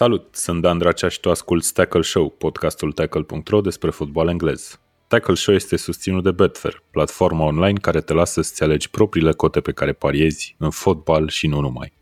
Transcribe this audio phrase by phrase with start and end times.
[0.00, 4.80] Salut, sunt Dan Dracea și tu asculti Tackle Show, podcastul tackle.ro despre fotbal englez.
[5.08, 9.60] Tackle Show este susținut de Betfair, platforma online care te lasă să-ți alegi propriile cote
[9.60, 11.92] pe care pariezi în fotbal și nu numai.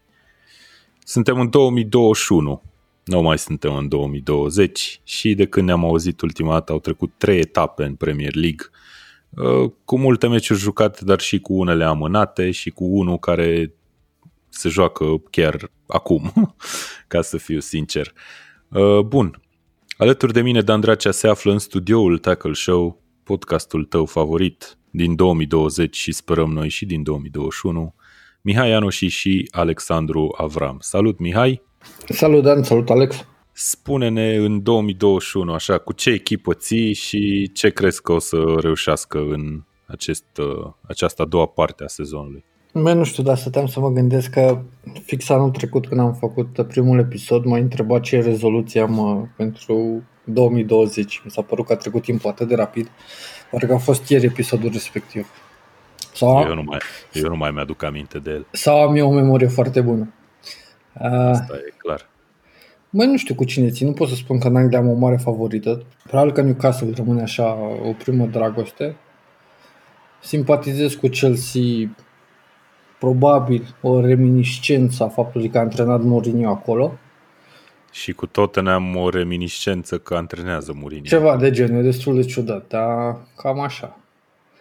[1.05, 2.62] Suntem în 2021,
[3.05, 7.38] nu mai suntem în 2020 și de când ne-am auzit ultima dată au trecut trei
[7.38, 8.66] etape în Premier League,
[9.30, 13.75] uh, cu multe meciuri jucate, dar și cu unele amânate și cu unul care
[14.48, 16.55] se joacă chiar acum,
[17.09, 18.12] ca să fiu sincer.
[18.69, 19.41] Uh, bun,
[19.96, 25.14] alături de mine Dan Dracea se află în studioul Tackle Show, podcastul tău favorit din
[25.14, 27.95] 2020 și sperăm noi și din 2021,
[28.42, 30.77] Mihai Anoși și Alexandru Avram.
[30.80, 31.62] Salut Mihai!
[32.08, 33.27] Salut Dan, salut Alex!
[33.52, 39.19] Spune-ne în 2021, așa, cu ce echipă ții și ce crezi că o să reușească
[39.19, 42.44] în acest, uh, această a doua parte a sezonului?
[42.78, 44.62] Mă, nu știu, dar stăteam să mă gândesc că
[45.05, 50.02] fix anul trecut când am făcut primul episod m-a întrebat ce rezoluție am uh, pentru
[50.24, 51.20] 2020.
[51.24, 52.91] Mi s-a părut că a trecut timpul atât de rapid,
[53.50, 55.28] parcă a fost ieri episodul respectiv.
[56.14, 56.78] Sau, Eu nu mai,
[57.12, 60.12] eu nu mai mi-aduc aminte de el, sau am eu o memorie foarte bună.
[61.00, 62.08] Uh, asta e clar.
[62.90, 64.94] Măi, nu știu cu cine ții, nu pot să spun că în Anglia am o
[64.94, 65.83] mare favorită.
[66.06, 68.96] Probabil că Newcastle rămâne așa o primă dragoste.
[70.22, 71.88] Simpatizez cu Chelsea
[72.98, 76.98] probabil o reminiscență a faptului că a antrenat Mourinho acolo.
[77.91, 81.05] Și cu Tottenham o reminiscență că antrenează Mourinho.
[81.05, 83.98] Ceva de genul, e destul de ciudat, dar cam așa.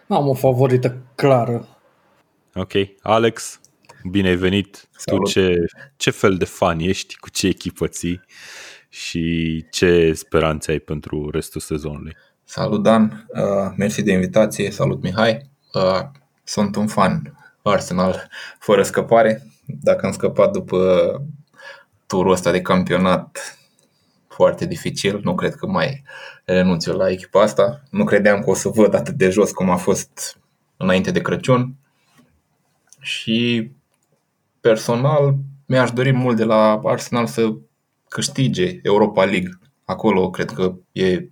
[0.06, 1.68] Nu am o favorită clară.
[2.54, 2.72] Ok.
[3.02, 3.60] Alex,
[4.10, 4.88] bine ai venit.
[4.96, 5.24] Salut.
[5.24, 5.54] Tu ce,
[5.96, 8.20] ce fel de fan ești, cu ce echipă ții
[8.88, 12.16] și ce speranțe ai pentru restul sezonului?
[12.44, 15.50] Salut Dan, uh, mersi de invitație, salut Mihai.
[15.72, 16.00] Uh,
[16.44, 17.35] sunt un fan
[17.70, 18.28] Arsenal
[18.58, 19.42] fără scăpare.
[19.66, 21.10] Dacă am scăpat după
[22.06, 23.58] turul ăsta de campionat
[24.28, 26.02] foarte dificil, nu cred că mai
[26.44, 27.82] renunț eu la echipa asta.
[27.90, 30.38] Nu credeam că o să văd atât de jos cum a fost
[30.76, 31.74] înainte de Crăciun.
[33.00, 33.70] Și
[34.60, 35.34] personal
[35.66, 37.54] mi-aș dori mult de la Arsenal să
[38.08, 39.58] câștige Europa League.
[39.84, 41.28] Acolo cred că e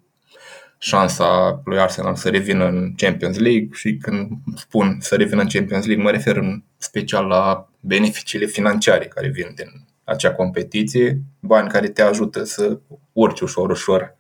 [0.84, 5.86] șansa lui Arsenal să revină în Champions League și când spun să revină în Champions
[5.86, 11.88] League mă refer în special la beneficiile financiare care vin din acea competiție, bani care
[11.88, 12.78] te ajută să
[13.12, 14.16] urci ușor, ușor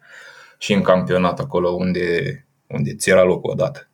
[0.58, 3.88] și în campionat acolo unde, unde ți era locul odată.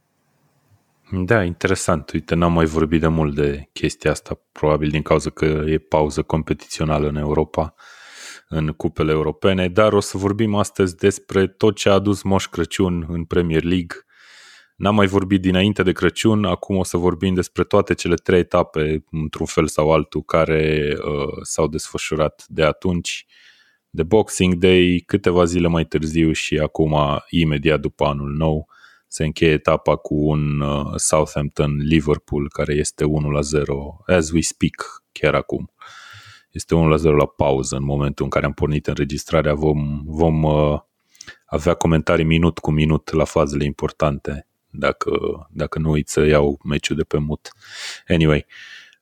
[1.12, 2.10] Da, interesant.
[2.10, 6.22] Uite, n-am mai vorbit de mult de chestia asta, probabil din cauza că e pauză
[6.22, 7.74] competițională în Europa,
[8.52, 13.06] în cupele europene, dar o să vorbim astăzi despre tot ce a adus Moș Crăciun
[13.08, 13.96] în Premier League.
[14.76, 19.04] N-am mai vorbit dinainte de Crăciun, acum o să vorbim despre toate cele trei etape,
[19.10, 23.26] într-un fel sau altul, care uh, s-au desfășurat de atunci,
[23.90, 26.96] de Boxing Day, câteva zile mai târziu și acum,
[27.28, 28.68] imediat după anul nou,
[29.06, 33.08] se încheie etapa cu un uh, Southampton-Liverpool care este 1-0
[34.06, 35.70] as we speak, chiar acum.
[36.50, 39.54] Este 1-0 la pauză în momentul în care am pornit înregistrarea.
[39.54, 40.80] Vom, vom uh,
[41.46, 45.10] avea comentarii minut cu minut la fazele importante dacă,
[45.50, 47.52] dacă nu uit să iau meciul de pe mut.
[48.08, 48.46] Anyway,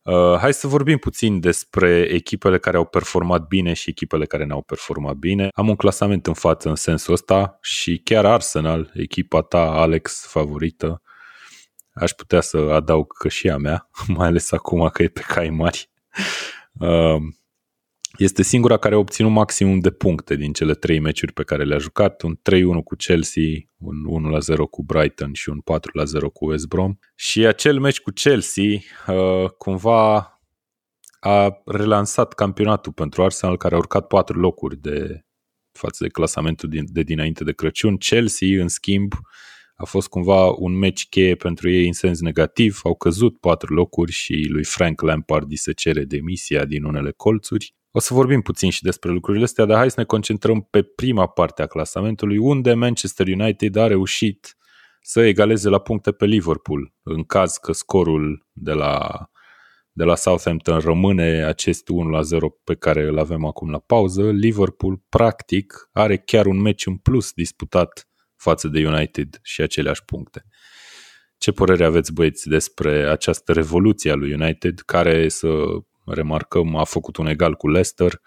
[0.03, 4.62] uh, hai să vorbim puțin despre echipele care au performat bine și echipele care n-au
[4.62, 5.48] performat bine.
[5.54, 11.03] Am un clasament în față în sensul ăsta și chiar Arsenal, echipa ta, Alex, favorită,
[11.92, 15.50] aș putea să adaug că și a mea, mai ales acum că e pe cai
[15.50, 15.91] mari.
[16.78, 17.16] Uh,
[18.16, 21.78] este singura care a obținut maximum de puncte din cele trei meciuri pe care le-a
[21.78, 22.38] jucat, un 3-1
[22.84, 23.42] cu Chelsea,
[23.78, 26.94] un 1-0 cu Brighton și un 4-0 cu West Brom.
[27.14, 28.64] Și acel meci cu Chelsea
[29.06, 30.32] uh, cumva
[31.20, 35.25] a relansat campionatul pentru Arsenal, care a urcat patru locuri de
[35.72, 37.96] față de clasamentul din, de dinainte de Crăciun.
[37.96, 39.12] Chelsea, în schimb,
[39.75, 42.81] a fost cumva un meci cheie pentru ei în sens negativ.
[42.82, 47.75] Au căzut patru locuri și lui Frank Lampard îi se cere demisia din unele colțuri.
[47.90, 51.26] O să vorbim puțin și despre lucrurile astea, dar hai să ne concentrăm pe prima
[51.26, 54.56] parte a clasamentului, unde Manchester United a reușit
[55.00, 59.25] să egaleze la puncte pe Liverpool, în caz că scorul de la,
[59.93, 61.88] de la Southampton rămâne acest
[62.35, 64.31] 1-0 pe care îl avem acum la pauză.
[64.31, 70.44] Liverpool, practic, are chiar un meci în plus disputat față de United și aceleași puncte.
[71.38, 75.49] Ce părere aveți, băieți, despre această revoluție a lui United, care, să
[76.10, 78.20] remarcăm, a făcut un egal cu Leicester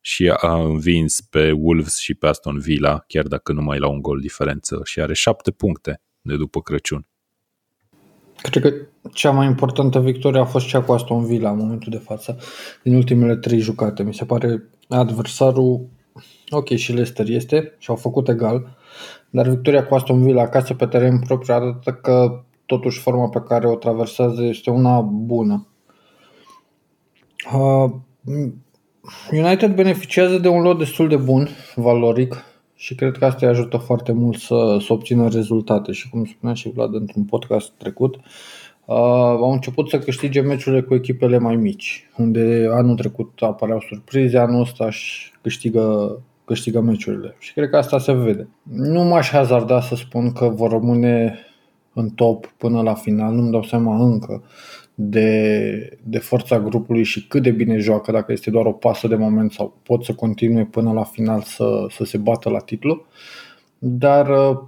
[0.00, 4.20] și a învins pe Wolves și pe Aston Villa, chiar dacă numai la un gol
[4.20, 7.06] diferență, și are șapte puncte de după Crăciun.
[8.36, 8.72] Cred că
[9.12, 12.38] cea mai importantă victorie a fost cea cu Aston Villa în momentul de față,
[12.82, 14.02] din ultimele trei jucate.
[14.02, 15.88] Mi se pare adversarul,
[16.50, 18.76] ok, și Leicester este și au făcut egal,
[19.30, 23.68] dar victoria cu Aston Villa acasă pe teren propriu arată că totuși forma pe care
[23.68, 25.66] o traversează este una bună.
[27.50, 27.90] Uh,
[29.30, 32.44] United beneficiază de un lot destul de bun, valoric,
[32.74, 35.92] și cred că asta îi ajută foarte mult să, să obțină rezultate.
[35.92, 40.94] Și cum spunea și Vlad într-un podcast trecut, uh, au început să câștige meciurile cu
[40.94, 47.36] echipele mai mici, unde anul trecut apăreau surprize, anul ăsta și câștigă, câștigă meciurile.
[47.38, 48.48] Și cred că asta se vede.
[48.62, 51.38] Nu m-aș hazarda să spun că vor rămâne
[51.92, 54.42] în top până la final, nu-mi dau seama încă
[54.94, 59.14] de, de forța grupului și cât de bine joacă, dacă este doar o pasă de
[59.14, 63.06] moment sau pot să continue până la final să, să se bată la titlu.
[63.78, 64.58] Dar uh,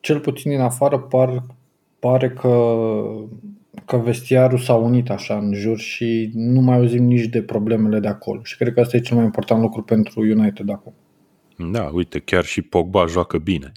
[0.00, 1.42] cel puțin din afară par,
[1.98, 2.76] pare că,
[3.84, 8.08] că vestiarul s-a unit așa în jur și nu mai auzim nici de problemele de
[8.08, 8.42] acolo.
[8.42, 10.94] Și cred că asta e cel mai important lucru pentru United acum.
[11.72, 13.72] Da, uite, chiar și Pogba joacă bine.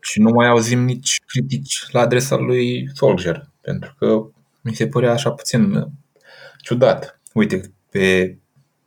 [0.00, 4.30] Și nu mai auzim nici critici la adresa lui Solskjaer, pentru că
[4.68, 5.86] mi se părea așa puțin uh,
[6.62, 7.20] ciudat.
[7.32, 7.60] Uite,
[7.90, 8.36] pe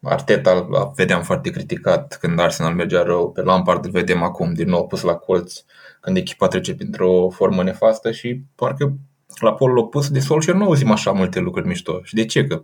[0.01, 4.69] Arteta îl vedeam foarte criticat când Arsenal mergea rău, pe Lampard îl vedem acum din
[4.69, 5.63] nou pus la colț
[6.01, 8.93] când echipa trece printr-o formă nefastă și parcă
[9.39, 11.99] la polul opus de Solskjaer nu auzim așa multe lucruri mișto.
[12.03, 12.45] Și de ce?
[12.45, 12.63] Că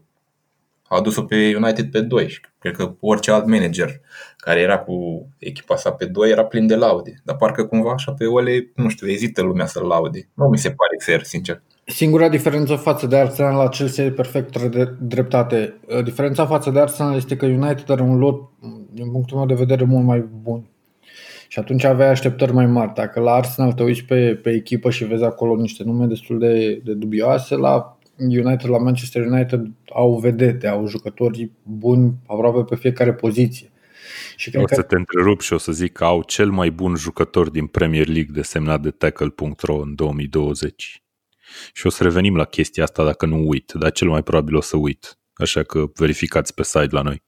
[0.88, 4.02] a adus-o pe United pe 2 și cred că orice alt manager
[4.38, 7.22] care era cu echipa sa pe 2 era plin de laude.
[7.24, 10.30] Dar parcă cumva așa pe Ole, nu știu, ezită lumea să-l laude.
[10.34, 11.62] Nu mi se pare fair, sincer.
[11.90, 14.62] Singura diferență față de Arsenal la Chelsea e perfect
[15.00, 15.80] dreptate.
[16.04, 18.50] Diferența față de Arsenal este că United are un lot,
[18.94, 20.70] din punctul meu de vedere, mult mai bun.
[21.48, 22.94] Și atunci aveai așteptări mai mari.
[22.94, 26.82] Dacă la Arsenal te uiți pe, pe echipă și vezi acolo niște nume destul de,
[26.84, 33.14] de dubioase, la United, la Manchester United au vedete, au jucători buni aproape pe fiecare
[33.14, 33.72] poziție.
[34.36, 34.82] Și cred o să că...
[34.82, 38.32] te întrerup și o să zic că au cel mai bun jucător din Premier League
[38.34, 41.02] desemnat de tackle.ro în 2020.
[41.74, 44.62] Și o să revenim la chestia asta dacă nu uit, dar cel mai probabil o
[44.62, 45.20] să uit.
[45.34, 47.26] Așa că verificați pe site la noi.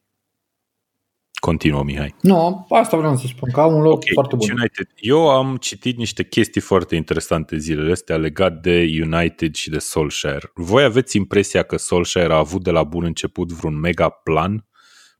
[1.39, 2.15] Continuă, Mihai.
[2.21, 4.49] Nu, asta vreau să spun, că am un loc okay, foarte bun.
[4.49, 4.87] United.
[4.95, 10.51] Eu am citit niște chestii foarte interesante zilele astea legat de United și de Solskjaer.
[10.53, 14.65] Voi aveți impresia că Solskjaer a avut de la bun început vreun mega plan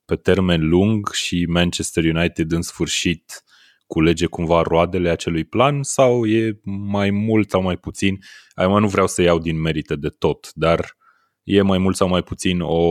[0.06, 3.44] pe termen lung și Manchester United în sfârșit
[3.90, 8.20] culege cumva roadele acelui plan sau e mai mult sau mai puțin,
[8.54, 10.98] acum nu vreau să iau din merite de tot, dar
[11.44, 12.84] e mai mult sau mai puțin o,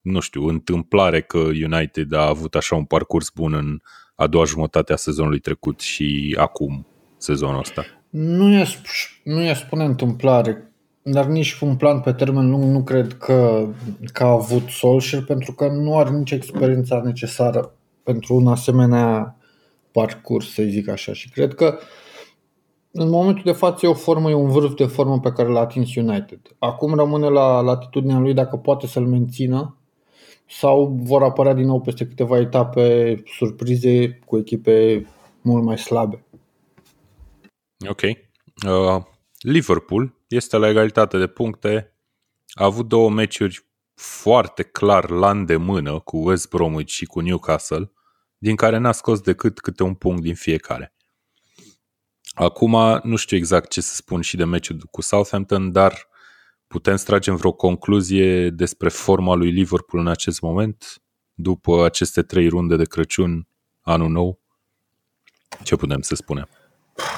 [0.00, 3.78] nu știu, întâmplare că United a avut așa un parcurs bun în
[4.14, 7.84] a doua jumătate a sezonului trecut și acum sezonul ăsta.
[8.10, 8.64] Nu i
[9.24, 10.72] nu i spune întâmplare,
[11.02, 13.68] dar nici un plan pe termen lung nu cred că,
[14.12, 17.72] că a avut Solskjaer pentru că nu are nici experiența necesară
[18.02, 19.37] pentru un asemenea
[19.92, 21.12] parcurs, să zic așa.
[21.12, 21.78] Și cred că
[22.92, 25.60] în momentul de față e o formă, e un vârf de formă pe care l-a
[25.60, 26.40] atins United.
[26.58, 29.76] Acum rămâne la latitudinea lui dacă poate să-l mențină
[30.48, 35.06] sau vor apărea din nou peste câteva etape surprize cu echipe
[35.42, 36.24] mult mai slabe.
[37.88, 38.00] Ok.
[38.02, 39.04] Uh,
[39.40, 41.94] Liverpool este la egalitate de puncte.
[42.48, 47.92] A avut două meciuri foarte clar la îndemână cu West Bromwich și cu Newcastle
[48.38, 50.94] din care n-a scos decât câte un punct din fiecare.
[52.34, 56.08] Acum nu știu exact ce să spun și de meciul cu Southampton, dar
[56.66, 61.02] putem să tragem vreo concluzie despre forma lui Liverpool în acest moment,
[61.34, 63.48] după aceste trei runde de Crăciun,
[63.80, 64.40] anul nou?
[65.62, 66.48] Ce putem să spunem?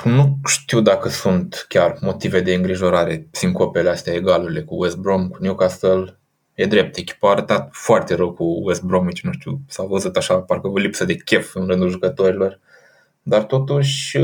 [0.05, 5.43] Nu știu dacă sunt chiar motive de îngrijorare sincopele astea egalurile cu West Brom, cu
[5.43, 6.20] Newcastle.
[6.61, 10.41] E drept, echipa a arătat foarte rău cu West Bromwich, nu știu, s-a văzut așa,
[10.41, 12.61] parcă o lipsă de chef în rândul jucătorilor.
[13.23, 14.19] Dar totuși,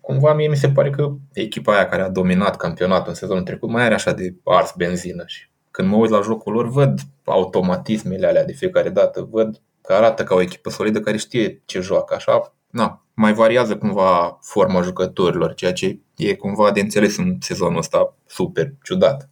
[0.00, 3.70] cumva mie mi se pare că echipa aia care a dominat campionatul în sezonul trecut
[3.70, 8.26] mai are așa de ars benzină și când mă uit la jocul lor, văd automatismele
[8.26, 12.14] alea de fiecare dată, văd că arată ca o echipă solidă care știe ce joacă,
[12.14, 17.78] așa, na, mai variază cumva forma jucătorilor, ceea ce e cumva de înțeles în sezonul
[17.78, 19.28] ăsta super ciudat.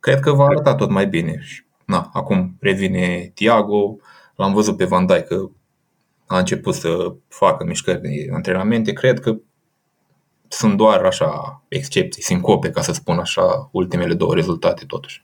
[0.00, 3.96] Cred că va arăta tot mai bine și na, acum revine Tiago,
[4.36, 5.48] l-am văzut pe Van Dijk că
[6.26, 9.36] a început să facă mișcări de antrenamente, cred că
[10.48, 15.22] sunt doar așa excepții, sincope, ca să spun așa, ultimele două rezultate totuși.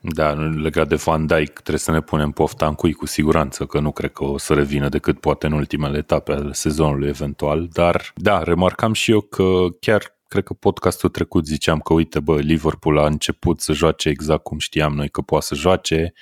[0.00, 3.80] Da, legat de Van Dijk, trebuie să ne punem pofta în cui cu siguranță, că
[3.80, 8.12] nu cred că o să revină decât poate în ultimele etape ale sezonului eventual, dar
[8.14, 12.98] da, remarcam și eu că chiar cred că podcastul trecut ziceam că uite bă, Liverpool
[12.98, 16.12] a început să joace exact cum știam noi că poate să joace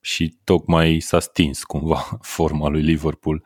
[0.00, 3.44] și tocmai s-a stins cumva forma lui Liverpool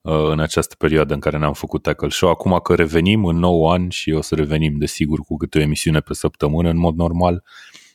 [0.00, 2.30] uh, în această perioadă în care ne-am făcut tackle show.
[2.30, 6.00] Acum că revenim în nou an și o să revenim desigur cu câte o emisiune
[6.00, 7.44] pe săptămână în mod normal,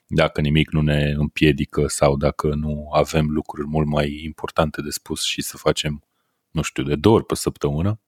[0.08, 5.24] dacă nimic nu ne împiedică sau dacă nu avem lucruri mult mai importante de spus
[5.24, 6.04] și să facem,
[6.50, 8.00] nu știu, de două ori pe săptămână,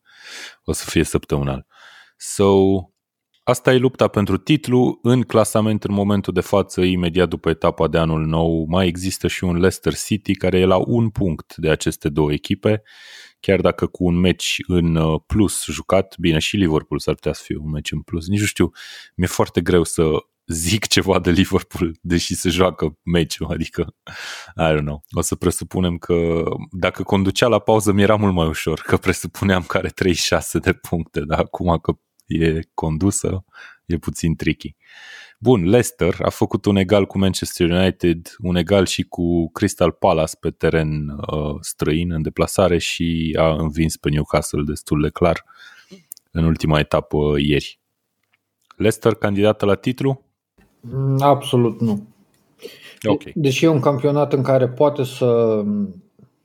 [0.64, 1.66] o să fie săptămânal.
[2.18, 2.70] So,
[3.44, 5.00] Asta e lupta pentru titlu.
[5.02, 9.44] În clasament, în momentul de față, imediat după etapa de anul nou, mai există și
[9.44, 12.82] un Leicester City care e la un punct de aceste două echipe,
[13.40, 17.42] chiar dacă cu un meci în uh, plus jucat, bine, și Liverpool s-ar putea să
[17.46, 18.28] fie un meci în plus.
[18.28, 18.72] Nici nu știu,
[19.16, 20.04] mi-e foarte greu să
[20.46, 23.96] zic ceva de Liverpool, deși se joacă meciul, adică,
[24.58, 25.04] I don't know.
[25.12, 29.64] O să presupunem că dacă conducea la pauză mi era mult mai ușor, că presupuneam
[29.64, 31.98] că are 36 de puncte, dar acum că
[32.40, 33.44] e condusă,
[33.86, 34.76] e puțin tricky.
[35.40, 40.36] Bun, Leicester a făcut un egal cu Manchester United, un egal și cu Crystal Palace
[40.40, 45.44] pe teren uh, străin în deplasare și a învins pe Newcastle destul de clar
[46.32, 47.80] în ultima etapă ieri.
[48.76, 50.26] Leicester candidată la titlu?
[51.20, 52.08] Absolut nu.
[53.04, 53.32] Okay.
[53.36, 55.64] Deși e un campionat în care poate să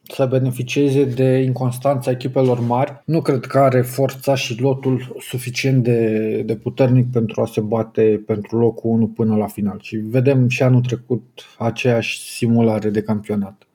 [0.08, 3.02] să beneficieze de inconstanța echipelor mari.
[3.04, 8.22] Nu cred că are forța și lotul suficient de, de puternic pentru a se bate
[8.26, 9.78] pentru locul 1 până la final.
[9.82, 11.22] Și vedem și anul trecut
[11.58, 13.66] aceeași simulare de campionat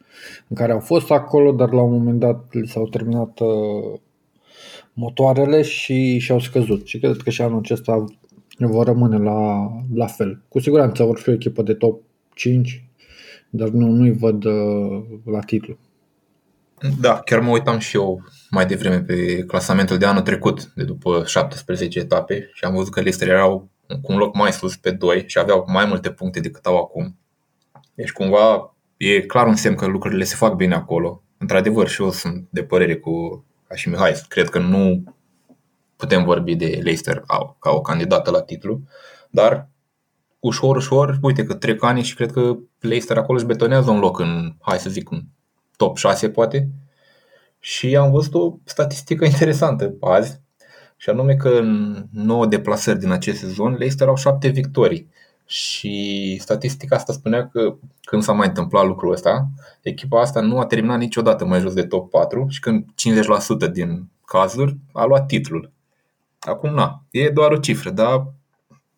[0.48, 4.00] în care au fost acolo, dar la un moment dat li s-au terminat uh,
[4.94, 6.88] motoarele și și-au scăzut.
[6.88, 8.06] Și cred că și anul acesta
[8.58, 10.42] vor rămâne la, la fel.
[10.48, 12.02] Cu siguranță vor fi o echipă de top
[12.34, 12.86] 5,
[13.50, 15.78] dar nu, nu-i văd uh, la titlu.
[17.00, 21.24] Da, chiar mă uitam și eu mai devreme pe clasamentul de anul trecut, de după
[21.26, 23.70] 17 etape și am văzut că Leicester erau
[24.02, 27.18] cu un loc mai sus pe 2 și aveau mai multe puncte decât au acum.
[27.94, 31.24] Deci cumva e clar un semn că lucrurile se fac bine acolo.
[31.38, 34.22] Într-adevăr și eu sunt de părere cu ca și Mihai.
[34.28, 35.04] Cred că nu
[35.96, 37.24] putem vorbi de Leicester
[37.60, 38.82] ca o candidată la titlu,
[39.30, 39.70] dar
[40.40, 44.20] ușor, ușor, uite că trec ani și cred că Leicester acolo își betonează un loc
[44.20, 45.22] în, hai să zic, un
[45.82, 46.70] top 6 poate.
[47.60, 50.40] Și am văzut o statistică interesantă azi,
[50.98, 55.10] și anume că în 9 deplasări din acest sezon, Leicester au 7 victorii.
[55.46, 59.48] Și statistica asta spunea că când s-a mai întâmplat lucrul ăsta,
[59.82, 62.86] echipa asta nu a terminat niciodată mai jos de top 4 și când
[63.68, 65.72] 50% din cazuri a luat titlul.
[66.40, 68.34] Acum, na, e doar o cifră, dar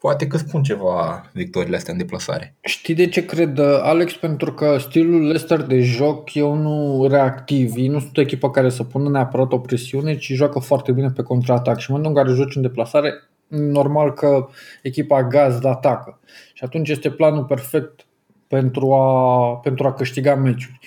[0.04, 2.56] poate că spun ceva victoriile astea în deplasare.
[2.62, 4.14] Știi de ce cred, Alex?
[4.14, 7.74] Pentru că stilul Leicester de joc e unul reactiv.
[7.76, 11.10] Ei nu sunt o echipă care să pună neapărat o presiune, ci joacă foarte bine
[11.10, 11.80] pe contraatac.
[11.80, 13.14] Și în momentul în care joci în deplasare,
[13.48, 14.48] normal că
[14.82, 16.20] echipa gaz atacă.
[16.54, 18.06] Și atunci este planul perfect
[18.48, 20.80] pentru a, pentru a câștiga meciuri.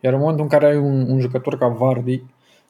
[0.00, 2.22] Iar în momentul în care ai un, un jucător ca Vardy,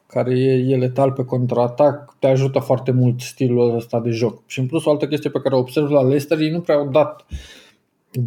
[0.06, 4.42] care e, e letal pe contraatac, te ajută foarte mult stilul ăsta de joc.
[4.46, 6.76] Și în plus o altă chestie pe care o observ la Leicester, ei nu prea
[6.76, 7.26] au dat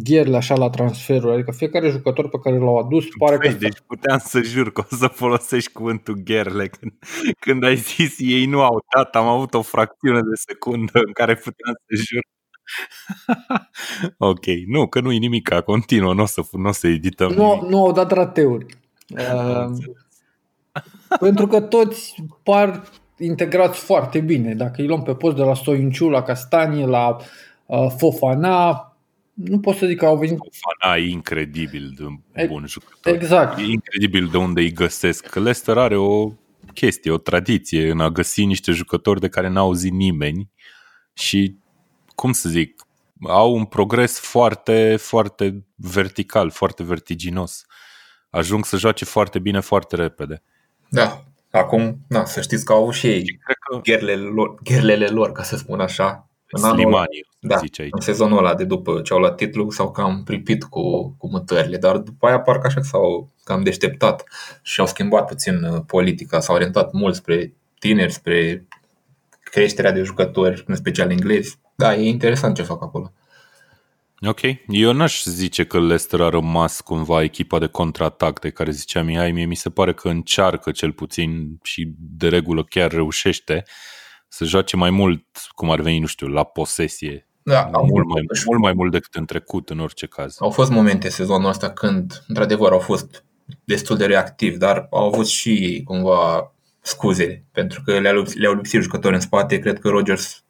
[0.04, 3.56] gherle așa la transferuri, adică fiecare jucător pe care l-au adus pare Păi, că...
[3.56, 6.92] deci puteam să jur că o să folosești cuvântul gherle când,
[7.38, 11.34] când ai zis ei nu au dat, am avut o fracțiune de secundă în care
[11.34, 12.22] puteam să jur.
[14.30, 17.68] ok, nu, că nu e nimic, continuă, nu o să, n-o să edităm Nu, nimic.
[17.70, 18.66] nu au dat rateuri.
[19.08, 19.76] Uh,
[21.20, 22.82] pentru că toți par
[23.18, 24.54] integrați foarte bine.
[24.54, 27.16] Dacă îi luăm pe post de la Soinciu, la Castanie, la
[27.66, 28.88] uh, Fofana,
[29.32, 33.14] nu pot să zic că au venit Fana e incredibil de bun jucător.
[33.14, 33.58] exact.
[33.58, 35.26] E incredibil de unde îi găsesc.
[35.26, 36.32] Că Leicester are o
[36.74, 40.50] chestie, o tradiție în a găsi niște jucători de care n-a auzit nimeni
[41.12, 41.56] și,
[42.14, 42.82] cum să zic,
[43.28, 47.66] au un progres foarte, foarte vertical, foarte vertiginos.
[48.30, 50.42] Ajung să joace foarte bine, foarte repede.
[50.88, 55.06] Da, acum, na, să știți că au avut și ei Cred că gherlele lor, gherlele
[55.06, 56.28] lor, ca să spun așa.
[56.50, 57.92] În anul, Slimani, da, zice aici.
[57.94, 61.76] în sezonul ăla de după ce au luat titlul s-au cam pripit cu, cu mutările,
[61.76, 64.24] dar după aia parcă așa s-au cam deșteptat
[64.62, 68.66] și au schimbat puțin uh, politica, s-au orientat mult spre tineri, spre
[69.42, 71.58] creșterea de jucători, în special englezi.
[71.74, 73.12] Da, e interesant ce fac acolo.
[74.26, 79.02] Ok, eu n-aș zice că Leicester a rămas cumva echipa de contraatac de care zicea
[79.02, 83.62] Mihai, mie mi se pare că încearcă cel puțin și de regulă chiar reușește,
[84.28, 87.28] să joace mai mult, cum ar veni, nu știu, la posesie.
[87.42, 90.36] Da, au mult, fost mai, totuși- mult mai mult decât în trecut, în orice caz.
[90.38, 93.24] Au fost momente sezonul ăsta când, într-adevăr, au fost
[93.64, 98.82] destul de reactivi, dar au avut și cumva scuze, pentru că le-au, lipsit- le-au lipsit
[98.82, 99.58] jucători în spate.
[99.58, 100.44] Cred că Rogers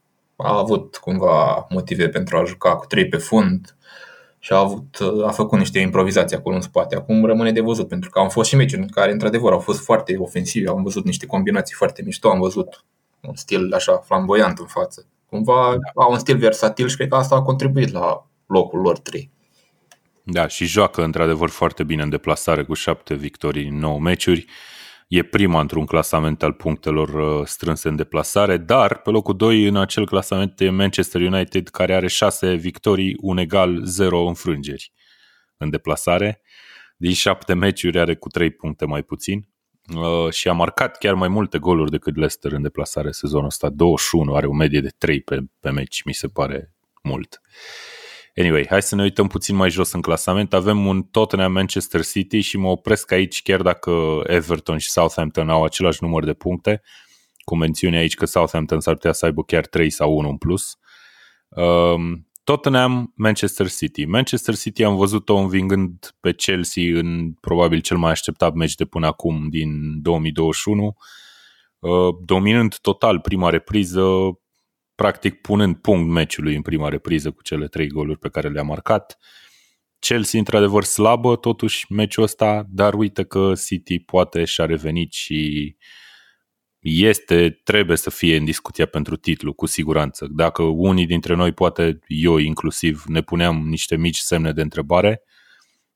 [0.47, 3.77] a avut cumva motive pentru a juca cu trei pe fund
[4.39, 6.97] și a, avut, a făcut niște improvizații acolo în spate.
[6.97, 9.81] Acum rămâne de văzut, pentru că au fost și meciuri în care, într-adevăr, au fost
[9.85, 12.85] foarte ofensivi, am văzut niște combinații foarte mișto, am văzut
[13.21, 15.07] un stil așa flamboiant în față.
[15.29, 19.31] Cumva au un stil versatil și cred că asta a contribuit la locul lor 3.
[20.23, 24.47] Da, și joacă într-adevăr foarte bine în deplasare cu șapte victorii în 9 meciuri.
[25.09, 29.77] E prima într-un clasament al punctelor uh, strânse în deplasare, dar pe locul 2 în
[29.77, 34.93] acel clasament e Manchester United care are 6 victorii, un egal, 0 înfrângeri
[35.57, 36.41] în deplasare.
[36.97, 39.49] Din 7 meciuri are cu 3 puncte mai puțin
[39.95, 43.69] uh, și a marcat chiar mai multe goluri decât Leicester în deplasare sezonul ăsta.
[43.69, 47.41] 21, are o medie de 3 pe, pe meci, mi se pare mult.
[48.39, 50.53] Anyway, hai să ne uităm puțin mai jos în clasament.
[50.55, 55.65] Avem un Tottenham Manchester City și mă opresc aici chiar dacă Everton și Southampton au
[55.65, 56.83] același număr de puncte,
[57.45, 60.79] cu mențiune aici că Southampton s-ar putea să aibă chiar 3 sau 1 în plus.
[61.49, 64.05] Um, Tottenham, Manchester City.
[64.05, 69.07] Manchester City am văzut-o învingând pe Chelsea în probabil cel mai așteptat meci de până
[69.07, 70.97] acum din 2021,
[71.79, 71.91] uh,
[72.25, 74.05] dominând total prima repriză,
[74.99, 79.19] practic punând punct meciului în prima repriză cu cele trei goluri pe care le-a marcat.
[79.99, 85.77] Chelsea într-adevăr slabă totuși meciul ăsta, dar uite că City poate și-a revenit și
[86.79, 90.27] este, trebuie să fie în discuția pentru titlu, cu siguranță.
[90.31, 95.23] Dacă unii dintre noi, poate eu inclusiv, ne puneam niște mici semne de întrebare,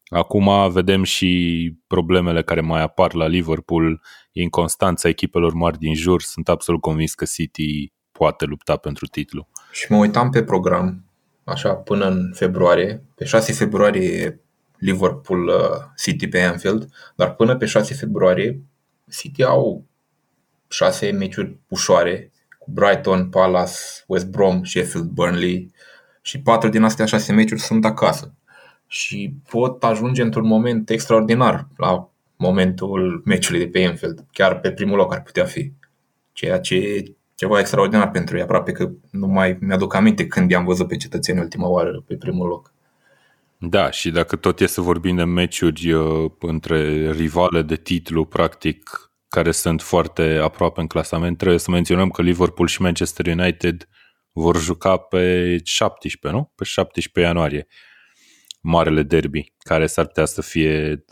[0.09, 6.49] acum vedem și problemele care mai apar la Liverpool, inconstanța echipelor mari din jur, sunt
[6.49, 9.49] absolut convins că City poate lupta pentru titlu.
[9.73, 11.05] Și mă uitam pe program,
[11.45, 13.03] așa, până în februarie.
[13.15, 14.41] Pe 6 februarie
[14.79, 15.55] Liverpool uh,
[15.97, 18.63] City pe Anfield, dar până pe 6 februarie
[19.11, 19.85] City au
[20.69, 23.73] 6 meciuri ușoare cu Brighton, Palace,
[24.07, 25.71] West Brom, Sheffield, Burnley
[26.23, 28.35] și patru din astea 6 meciuri sunt acasă.
[28.87, 34.25] Și pot ajunge într-un moment extraordinar la momentul meciului de pe Anfield.
[34.33, 35.73] Chiar pe primul loc ar putea fi.
[36.33, 37.03] Ceea ce e
[37.43, 41.39] ceva extraordinar pentru ei, aproape că nu mai mi-aduc aminte când i-am văzut pe cetățeni
[41.39, 42.73] ultima oară pe primul loc.
[43.59, 49.13] Da, și dacă tot e să vorbim de meciuri uh, între rivale de titlu, practic,
[49.29, 53.89] care sunt foarte aproape în clasament, trebuie să menționăm că Liverpool și Manchester United
[54.33, 56.53] vor juca pe 17, nu?
[56.55, 57.67] Pe 17 ianuarie.
[58.61, 61.05] Marele derby, care s-ar putea să fie,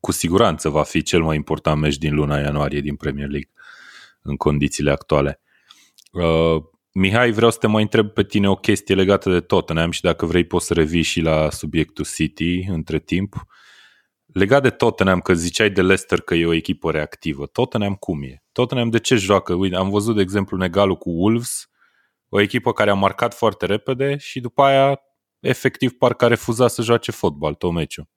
[0.00, 3.50] cu siguranță va fi cel mai important meci din luna ianuarie din Premier League
[4.22, 5.40] în condițiile actuale.
[6.18, 10.00] Uh, Mihai, vreau să te mai întreb pe tine o chestie legată de Tottenham și
[10.00, 13.34] dacă vrei poți să revii și la subiectul City între timp.
[14.26, 17.46] Legat de Tottenham, că ziceai de Leicester că e o echipă reactivă.
[17.46, 18.42] Tottenham cum e?
[18.52, 19.54] Tottenham de ce joacă?
[19.54, 21.70] Uite, am văzut, de exemplu, în egalul cu Wolves,
[22.28, 25.00] o echipă care a marcat foarte repede și după aia,
[25.40, 28.08] efectiv, parcă a refuzat să joace fotbal tot meciul.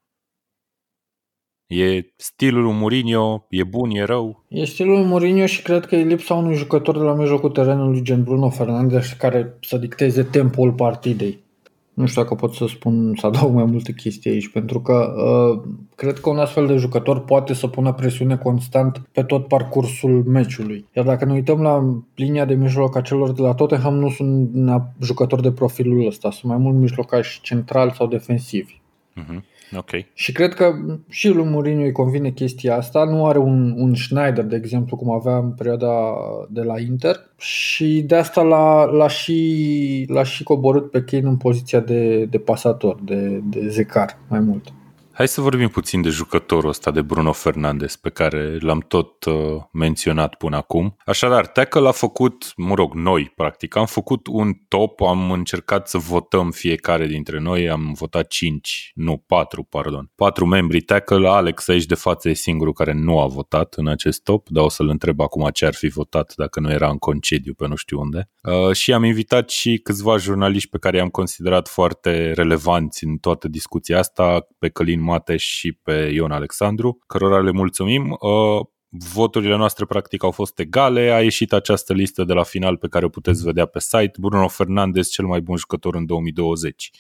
[1.74, 4.44] E stilul lui Mourinho, e bun, e rău.
[4.48, 8.02] E stilul lui Mourinho și cred că e lipsa unui jucător de la mijlocul terenului
[8.02, 11.40] gen Bruno Fernandes care să dicteze tempoul partidei.
[11.94, 15.62] Nu știu dacă pot să spun, să adaug mai multe chestii aici, pentru că uh,
[15.96, 20.86] cred că un astfel de jucător poate să pună presiune constant pe tot parcursul meciului.
[20.96, 24.50] Iar dacă ne uităm la linia de mijloc a celor de la Tottenham, nu sunt
[25.02, 28.81] jucători de profilul ăsta, sunt mai mult mijlocași centrali sau defensivi.
[29.20, 29.42] Uh-huh.
[29.78, 29.90] Ok.
[30.14, 30.74] Și cred că
[31.10, 33.04] și lui Mourinho îi convine chestia asta.
[33.04, 36.14] Nu are un, un Schneider, de exemplu, cum avea în perioada
[36.50, 41.38] de la Inter și de asta l-a, l-a, și, l-a și coborât pe Kane în
[41.38, 44.74] poziția de, de pasator, de, de zecar mai mult.
[45.22, 49.34] Hai să vorbim puțin de jucătorul ăsta de Bruno Fernandes pe care l-am tot uh,
[49.72, 50.98] menționat până acum.
[51.06, 55.98] Așadar, Tackle a făcut, mă rog, noi practic, am făcut un top, am încercat să
[55.98, 60.12] votăm fiecare dintre noi, am votat 5, nu 4, pardon.
[60.16, 64.24] 4 membri Tackle, Alex aici de față e singurul care nu a votat în acest
[64.24, 67.54] top, dar o să-l întreb acum ce ar fi votat dacă nu era în concediu
[67.54, 68.30] pe nu știu unde.
[68.44, 73.48] Uh, și am invitat și câțiva jurnaliști pe care i-am considerat foarte relevanți în toată
[73.48, 78.18] discuția asta, pe Călin Mateș și pe Ion Alexandru, cărora le mulțumim.
[78.20, 82.88] Uh, voturile noastre practic au fost egale, a ieșit această listă de la final pe
[82.88, 86.92] care o puteți vedea pe site, Bruno Fernandes cel mai bun jucător în 2020.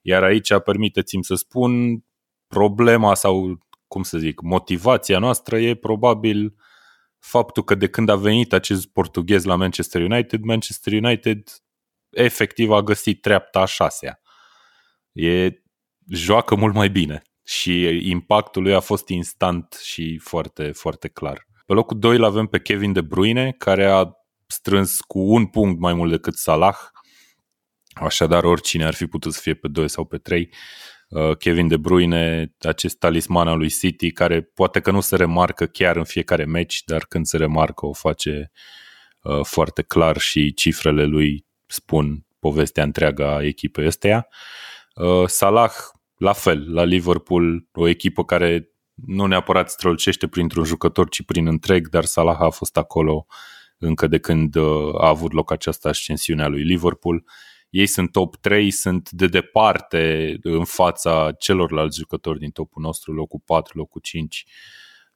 [0.00, 2.04] Iar aici permiteți-mi să spun
[2.46, 6.54] problema sau cum să zic, motivația noastră e probabil
[7.18, 11.48] faptul că de când a venit acest portughez la Manchester United, Manchester United
[12.10, 14.20] efectiv a găsit treapta a șasea.
[15.12, 15.50] E,
[16.08, 21.46] joacă mult mai bine și impactul lui a fost instant și foarte, foarte clar.
[21.66, 24.10] Pe locul 2 îl avem pe Kevin De Bruyne, care a
[24.46, 26.76] strâns cu un punct mai mult decât Salah.
[27.94, 30.50] Așadar, oricine ar fi putut să fie pe 2 sau pe 3.
[31.08, 35.66] Uh, Kevin De Bruyne, acest talisman al lui City, care poate că nu se remarcă
[35.66, 38.50] chiar în fiecare meci, dar când se remarcă o face
[39.22, 44.26] uh, foarte clar și cifrele lui spun povestea întreaga a echipei ăsteia.
[44.94, 45.72] Uh, Salah,
[46.24, 51.88] la fel, la Liverpool, o echipă care nu neapărat strălucește printr-un jucător, ci prin întreg,
[51.88, 53.26] dar Salah a fost acolo
[53.78, 54.56] încă de când
[54.98, 57.24] a avut loc această ascensiune a lui Liverpool.
[57.70, 63.42] Ei sunt top 3, sunt de departe în fața celorlalți jucători din topul nostru, locul
[63.44, 64.46] 4, locul 5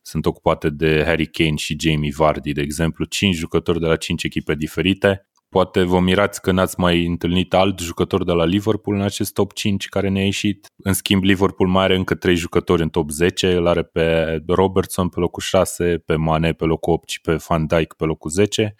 [0.08, 4.24] sunt ocupate de Harry Kane și Jamie Vardy, de exemplu, 5 jucători de la 5
[4.24, 5.27] echipe diferite.
[5.48, 9.52] Poate vă mirați că n-ați mai întâlnit alt jucător de la Liverpool în acest top
[9.52, 10.66] 5 care ne-a ieșit.
[10.76, 13.52] În schimb, Liverpool mai are încă 3 jucători în top 10.
[13.52, 17.66] Îl are pe Robertson pe locul 6, pe Mane pe locul 8 și pe Van
[17.66, 18.74] Dijk pe locul 10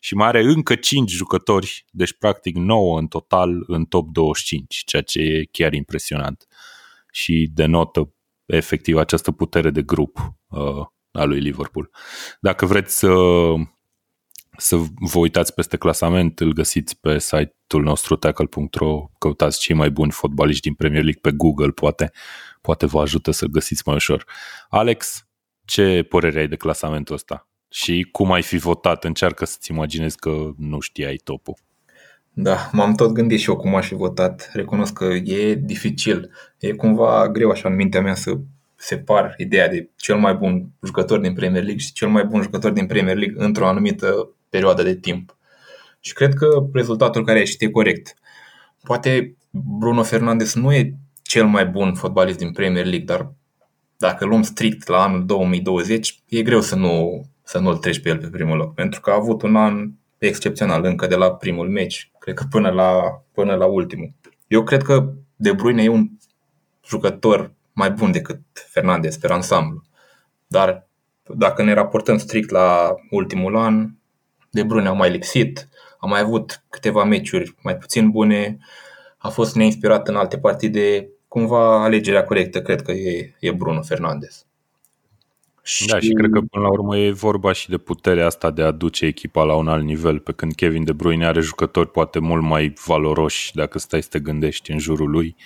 [0.00, 5.02] și mai are încă 5 jucători, deci practic 9 în total în top 25, ceea
[5.02, 6.46] ce e chiar impresionant
[7.10, 8.14] și denotă
[8.46, 11.90] efectiv această putere de grup uh, a lui Liverpool.
[12.40, 13.12] Dacă vreți să,
[14.58, 20.10] să vă uitați peste clasament, îl găsiți pe site-ul nostru tackle.ro, căutați cei mai buni
[20.10, 22.10] fotbaliști din Premier League pe Google, poate,
[22.60, 24.24] poate vă ajută să găsiți mai ușor.
[24.68, 25.26] Alex,
[25.64, 27.48] ce părere ai de clasamentul ăsta?
[27.68, 29.04] Și cum ai fi votat?
[29.04, 31.54] Încearcă să-ți imaginezi că nu știai topul.
[32.32, 34.50] Da, m-am tot gândit și eu cum aș fi votat.
[34.52, 36.30] Recunosc că e dificil.
[36.58, 38.38] E cumva greu așa în mintea mea să
[38.76, 42.70] separ ideea de cel mai bun jucător din Premier League și cel mai bun jucător
[42.70, 45.36] din Premier League într-o anumită perioadă de timp.
[46.00, 48.14] Și cred că rezultatul care a ieșit e corect.
[48.82, 53.32] Poate Bruno Fernandes nu e cel mai bun fotbalist din Premier League, dar
[53.96, 58.18] dacă luăm strict la anul 2020, e greu să nu să nu-l treci pe el
[58.18, 62.10] pe primul loc, pentru că a avut un an excepțional încă de la primul meci,
[62.18, 64.12] cred că până la, până la ultimul.
[64.46, 66.08] Eu cred că De Bruyne e un
[66.86, 69.82] jucător mai bun decât Fernandez pe ansamblu,
[70.46, 70.88] dar
[71.34, 73.90] dacă ne raportăm strict la ultimul an,
[74.52, 78.58] De Bruyne a mai lipsit, a mai avut câteva meciuri mai puțin bune,
[79.18, 84.46] a fost neinspirat în alte partide, cumva alegerea corectă cred că e, e Bruno Fernandez.
[85.62, 85.86] Și...
[85.86, 88.70] Da, și cred că până la urmă e vorba și de puterea asta de a
[88.70, 92.42] duce echipa la un alt nivel, pe când Kevin De Bruyne are jucători poate mult
[92.42, 95.36] mai valoroși dacă stai să te gândești în jurul lui.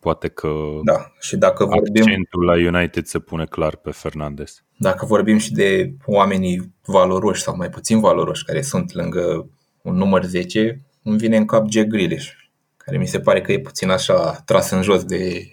[0.00, 0.48] Poate că
[0.82, 4.64] da, și dacă vorbim, accentul la United se pune clar pe Fernandez.
[4.76, 9.50] Dacă vorbim și de oamenii valoroși sau mai puțin valoroși care sunt lângă
[9.82, 12.30] un număr 10, îmi vine în cap Jack Grealish,
[12.76, 15.46] care mi se pare că e puțin așa tras în jos de,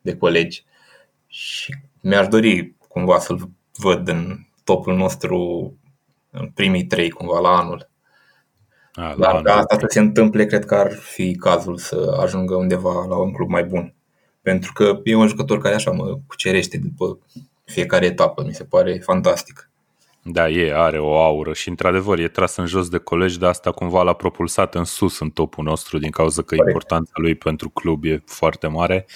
[0.00, 0.64] de colegi.
[1.26, 5.72] Și mi-aș dori cumva să-l văd în topul nostru
[6.30, 7.90] în primii trei cumva la anul.
[8.92, 12.54] A, la Dar ca asta să se întâmple, cred că ar fi cazul să ajungă
[12.54, 13.94] undeva la un club mai bun.
[14.42, 17.18] Pentru că e un jucător care așa mă cucerește după
[17.64, 19.70] fiecare etapă, mi se pare fantastic.
[20.24, 23.70] Da, e, are o aură și într-adevăr e tras în jos de colegi, dar asta
[23.70, 26.66] cumva l-a propulsat în sus în topul nostru din cauza că Corect.
[26.68, 29.06] importanța lui pentru club e foarte mare.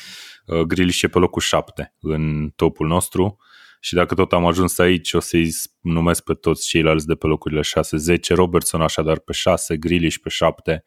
[0.46, 3.38] Uh, Grilish e pe locul 7 în topul nostru
[3.86, 7.60] și dacă tot am ajuns aici, o să-i numesc pe toți ceilalți de pe locurile
[7.60, 10.84] 6-10, Robertson așadar pe 6, Grealish pe 7,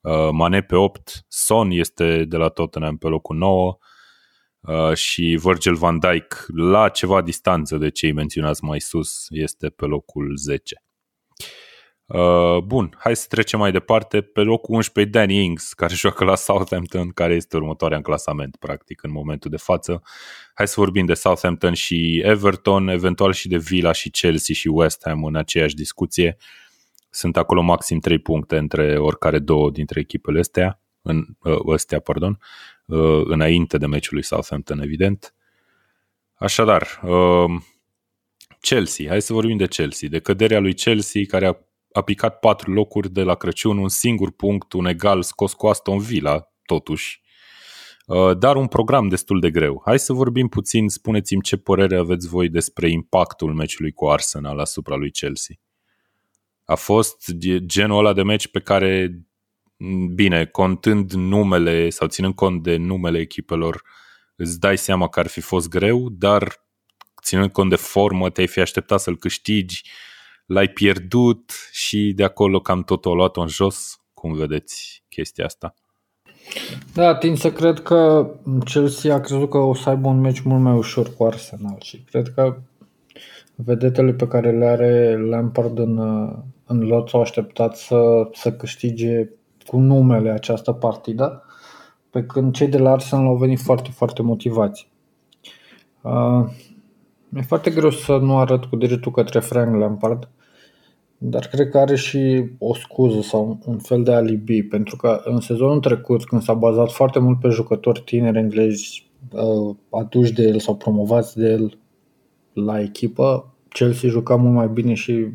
[0.00, 3.78] uh, Mane pe 8, Son este de la Tottenham pe locul 9
[4.60, 9.84] uh, și Virgil van Dijk la ceva distanță de cei menționați mai sus este pe
[9.84, 10.83] locul 10.
[12.06, 14.20] Uh, bun, hai să trecem mai departe.
[14.20, 19.02] Pe locul 11 Danny Ings, care joacă la Southampton, care este următoarea în clasament, practic,
[19.02, 20.02] în momentul de față.
[20.54, 25.00] Hai să vorbim de Southampton și Everton, eventual și de Villa și Chelsea și West
[25.04, 26.36] Ham în aceeași discuție.
[27.10, 32.38] Sunt acolo maxim 3 puncte între oricare două dintre echipele astea, în, uh, astea pardon,
[32.86, 35.34] uh, înainte de meciul lui Southampton, evident.
[36.34, 37.60] Așadar, uh,
[38.60, 41.56] Chelsea, hai să vorbim de Chelsea, de căderea lui Chelsea care a
[41.94, 45.98] a picat patru locuri de la Crăciun, un singur punct, un egal scos cu Aston
[45.98, 47.22] Villa, totuși.
[48.06, 49.82] Uh, dar un program destul de greu.
[49.84, 54.96] Hai să vorbim puțin, spuneți-mi ce părere aveți voi despre impactul meciului cu Arsenal asupra
[54.96, 55.54] lui Chelsea.
[56.64, 59.20] A fost genul ăla de meci pe care,
[60.14, 63.82] bine, contând numele sau ținând cont de numele echipelor,
[64.36, 66.64] îți dai seama că ar fi fost greu, dar
[67.22, 69.82] ținând cont de formă, te-ai fi așteptat să-l câștigi,
[70.46, 73.98] l-ai pierdut și de acolo cam totul a luat în jos.
[74.14, 75.74] Cum vedeți chestia asta?
[76.94, 78.30] Da, tind să cred că
[78.64, 81.98] Chelsea a crezut că o să aibă un meci mult mai ușor cu Arsenal și
[82.10, 82.56] cred că
[83.54, 85.98] vedetele pe care le are Lampard în,
[86.66, 89.28] în lot s-au așteptat să, să câștige
[89.66, 91.42] cu numele această partidă,
[92.10, 94.88] pe când cei de la Arsenal au venit foarte, foarte motivați.
[96.00, 96.44] Uh,
[97.36, 100.28] e foarte greu să nu arăt cu degetul către Frank Lampard,
[101.18, 105.40] dar cred că are și o scuză sau un fel de alibi, pentru că în
[105.40, 110.58] sezonul trecut, când s-a bazat foarte mult pe jucători tineri englezi uh, aduși de el
[110.58, 111.78] sau promovați de el
[112.52, 115.26] la echipă, Chelsea juca mult mai bine și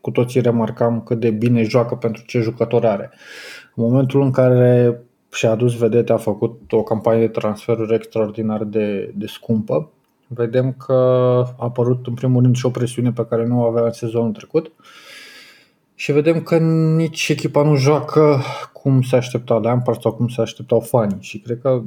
[0.00, 3.10] cu toții remarcam cât de bine joacă pentru ce jucător are.
[3.74, 5.00] În momentul în care
[5.32, 9.90] și-a adus vedete, a făcut o campanie de transferuri extraordinar de, de scumpă,
[10.32, 10.92] vedem că
[11.56, 14.32] a apărut în primul rând și o presiune pe care nu o avea în sezonul
[14.32, 14.72] trecut
[15.94, 16.58] și vedem că
[16.96, 18.40] nici echipa nu joacă
[18.72, 21.82] cum se aștepta Lampard sau cum se așteptau fanii și cred că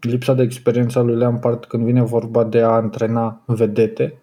[0.00, 4.18] lipsa de experiență a lui Lampard când vine vorba de a antrena vedete,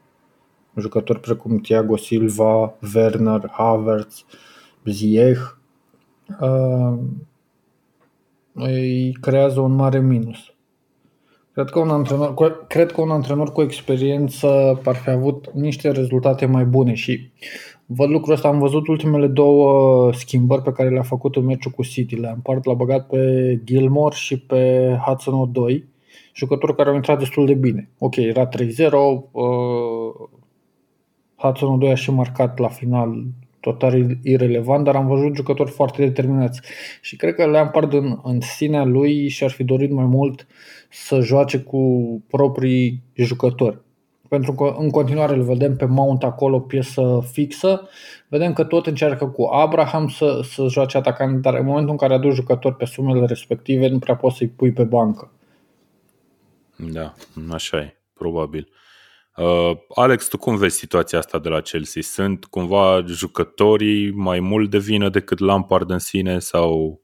[0.76, 4.26] jucători precum Thiago Silva, Werner, Havertz,
[4.86, 5.42] Ziyech,
[6.40, 6.98] uh,
[8.54, 10.55] îi creează un mare minus.
[11.56, 12.34] Cred că un antrenor,
[12.68, 17.32] cred că un antrenor cu experiență ar fi avut niște rezultate mai bune și
[17.86, 18.48] văd lucrul ăsta.
[18.48, 22.16] Am văzut ultimele două schimbări pe care le-a făcut în meciul cu City.
[22.16, 25.86] Le-a împart, l-a băgat pe Gilmore și pe Hudson 2
[26.34, 27.90] jucători care au intrat destul de bine.
[27.98, 28.52] Ok, era 3-0,
[29.32, 30.30] uh,
[31.36, 33.24] Hudson 2 a și marcat la final
[33.66, 36.62] total irrelevant, dar am văzut jucători foarte determinați.
[37.02, 40.48] Și cred că Lampard în, în sinea lui și-ar fi dorit mai mult
[40.90, 41.82] să joace cu
[42.28, 43.78] proprii jucători.
[44.30, 47.90] Pentru că în continuare îl vedem pe Mount acolo, piesă fixă.
[48.28, 52.14] Vedem că tot încearcă cu Abraham să, să joace atacant, dar în momentul în care
[52.14, 55.32] aduci jucători pe sumele respective, nu prea poți să-i pui pe bancă.
[56.94, 57.14] Da,
[57.52, 58.70] așa e, probabil.
[59.38, 62.02] Uh, Alex, tu cum vezi situația asta de la Chelsea?
[62.02, 67.02] Sunt cumva jucătorii mai mult de vină decât Lampard în sine sau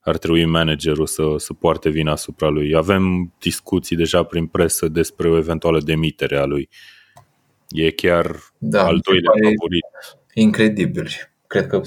[0.00, 2.74] ar trebui managerul să, să poarte vina asupra lui?
[2.74, 6.68] Avem discuții deja prin presă despre o eventuală demitere a lui.
[7.68, 9.84] E chiar da, al doilea favorit.
[10.34, 11.08] Incredibil.
[11.46, 11.80] Cred că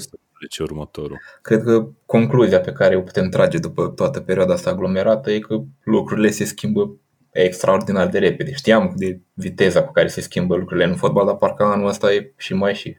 [0.48, 1.20] ce următorul.
[1.42, 5.62] Cred că concluzia pe care o putem trage după toată perioada asta aglomerată e că
[5.84, 6.96] lucrurile se schimbă
[7.44, 8.52] extraordinar de repede.
[8.52, 12.32] Știam de viteza cu care se schimbă lucrurile în fotbal, dar parcă anul ăsta e
[12.36, 12.98] și mai și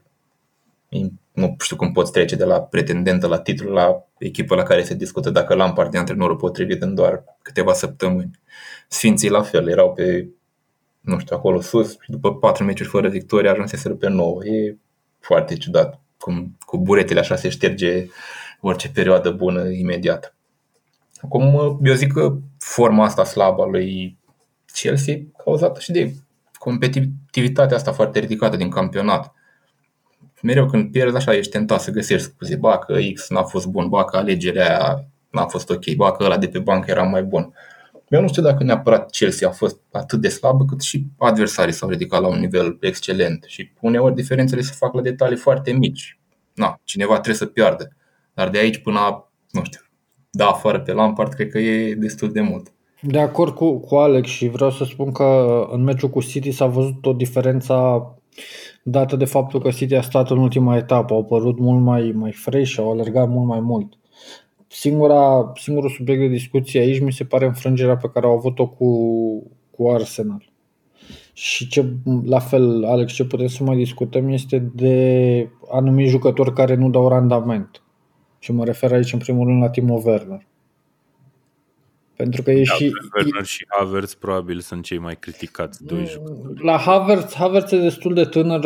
[1.32, 4.94] nu știu cum poți trece de la pretendentă la titlu la echipă la care se
[4.94, 8.30] discută dacă Lampard de antrenorul potrivit în doar câteva săptămâni.
[8.88, 10.28] Sfinții la fel, erau pe,
[11.00, 14.44] nu știu, acolo sus și după patru meciuri fără victorie ajunseseră pe nouă.
[14.44, 14.76] E
[15.20, 18.06] foarte ciudat cum cu buretele așa se șterge
[18.60, 20.34] orice perioadă bună imediat.
[21.22, 24.17] Acum, eu zic că forma asta slabă a lui
[24.72, 26.14] Chelsea cauzată și de
[26.58, 29.32] competitivitatea asta foarte ridicată din campionat.
[30.42, 33.88] Mereu când pierzi așa ești tentat să găsești scuze, ba că X n-a fost bun,
[33.88, 37.22] ba că alegerea aia n-a fost ok, ba că ăla de pe bancă era mai
[37.22, 37.52] bun.
[38.08, 41.88] Eu nu știu dacă neapărat Chelsea a fost atât de slabă cât și adversarii s-au
[41.88, 46.18] ridicat la un nivel excelent și uneori diferențele se fac la detalii foarte mici.
[46.54, 47.96] Na, cineva trebuie să piardă.
[48.34, 49.80] Dar de aici până, nu știu,
[50.30, 52.72] da afară pe Lampard, cred că e destul de mult.
[53.00, 56.66] De acord cu, cu Alex și vreau să spun că în meciul cu City s-a
[56.66, 58.02] văzut o diferență
[58.82, 62.32] dată de faptul că City a stat în ultima etapă, au părut mult mai, mai
[62.32, 63.92] fresh, au alergat mult mai mult.
[64.66, 68.88] Singura, singurul subiect de discuție aici mi se pare înfrângerea pe care au avut-o cu,
[69.70, 70.50] cu Arsenal.
[71.32, 71.92] Și ce,
[72.24, 77.08] la fel, Alex, ce putem să mai discutăm este de anumiti jucători care nu dau
[77.08, 77.82] randament.
[78.38, 80.46] Și mă refer aici în primul rând la Timo Werner.
[82.18, 82.92] Pentru că e da, și...
[83.16, 86.64] Werner și Havertz probabil sunt cei mai criticați doi jucători.
[86.64, 88.60] La Havertz, Havertz e destul de tânăr,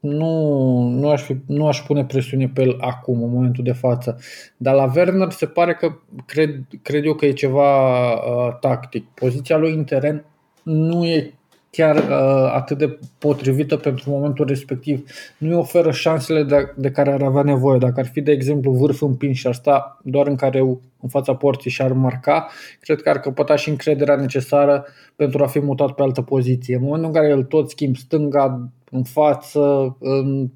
[0.00, 4.18] nu, nu, aș fi, nu aș pune presiune pe el acum, în momentul de față.
[4.56, 5.92] Dar la Werner se pare că
[6.26, 9.06] cred, cred eu că e ceva uh, tactic.
[9.14, 10.24] Poziția lui în teren
[10.62, 11.34] nu e
[11.76, 15.10] chiar uh, atât de potrivită pentru momentul respectiv.
[15.38, 17.78] Nu îi oferă șansele de, de care ar avea nevoie.
[17.78, 20.58] Dacă ar fi, de exemplu, vârf împins și ar sta doar în care
[21.00, 22.48] în fața porții și ar marca,
[22.80, 24.84] cred că ar căpăta și încrederea necesară
[25.16, 26.74] pentru a fi mutat pe altă poziție.
[26.74, 30.50] În momentul în care el tot schimb stânga, în față, în 4-3-3,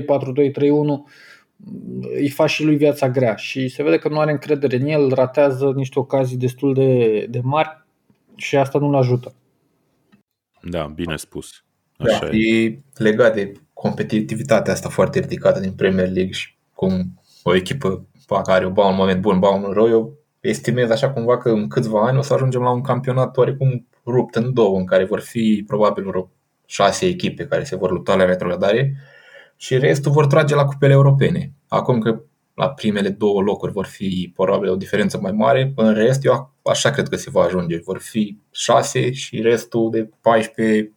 [0.00, 0.04] 4-2-3-1,
[2.14, 5.12] îi faci și lui viața grea și se vede că nu are încredere în el,
[5.12, 7.84] ratează niște ocazii destul de, de mari
[8.34, 9.32] și asta nu-l ajută.
[10.64, 11.64] Da, bine spus.
[11.96, 12.64] Da, Așa e.
[12.64, 18.42] e legat de competitivitatea asta foarte ridicată din Premier League și cum o echipă ba,
[18.42, 21.68] care o ba un moment bun, ba un rău, eu estimez așa cumva că în
[21.68, 25.20] câțiva ani o să ajungem la un campionat oarecum rupt în două, în care vor
[25.20, 26.30] fi probabil vreo
[26.66, 28.96] șase echipe care se vor lupta la retrogradare
[29.56, 31.52] și restul vor trage la cupele europene.
[31.68, 32.22] Acum că
[32.54, 36.90] la primele două locuri vor fi probabil o diferență mai mare, în rest eu așa
[36.90, 37.80] cred că se va ajunge.
[37.84, 40.92] Vor fi șase și restul de 14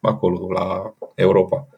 [0.00, 1.68] acolo la Europa.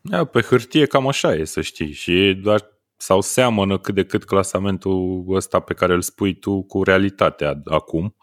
[0.00, 1.92] Da, pe hârtie cam așa e, să știi.
[1.92, 6.82] Și doar sau seamănă cât de cât clasamentul ăsta pe care îl spui tu cu
[6.82, 8.16] realitatea acum.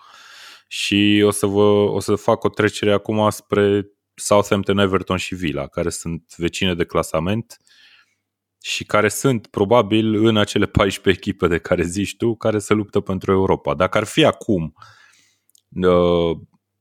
[0.67, 5.67] Și o să, vă, o să fac o trecere acum spre Southampton, Everton și Villa,
[5.67, 7.57] care sunt vecine de clasament
[8.61, 12.99] și care sunt probabil în acele 14 echipe de care zici tu, care se luptă
[12.99, 13.73] pentru Europa.
[13.73, 14.73] Dacă ar fi acum,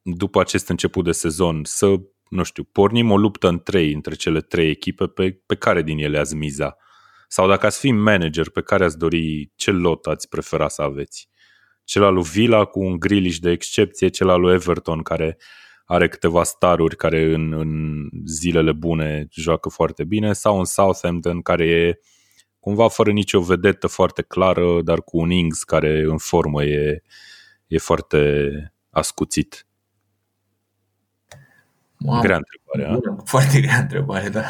[0.03, 1.95] după acest început de sezon, să,
[2.29, 5.99] nu știu, pornim o luptă în trei, între cele trei echipe, pe, pe care din
[5.99, 6.77] ele ați miza?
[7.29, 11.29] Sau dacă ați fi manager, pe care ați dori, ce lot ați prefera să aveți?
[11.85, 15.37] Cel al lui Villa cu un Grealish de excepție, cel al lui Everton care
[15.91, 21.67] are câteva staruri care în, în zilele bune joacă foarte bine sau un Southampton care
[21.67, 22.01] e
[22.61, 27.03] cumva fără nicio vedetă foarte clară, dar cu un Ings care în formă e,
[27.67, 29.67] e foarte ascuțit.
[31.99, 33.23] Mamă, Grea întrebare, a?
[33.25, 34.45] Foarte grea întrebare, da.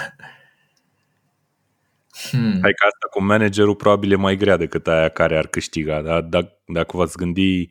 [2.31, 2.59] Hmm.
[2.61, 6.21] Hai că asta cu managerul probabil e mai grea decât aia care ar câștiga, dar
[6.21, 7.71] dacă, dacă v-ați gândi,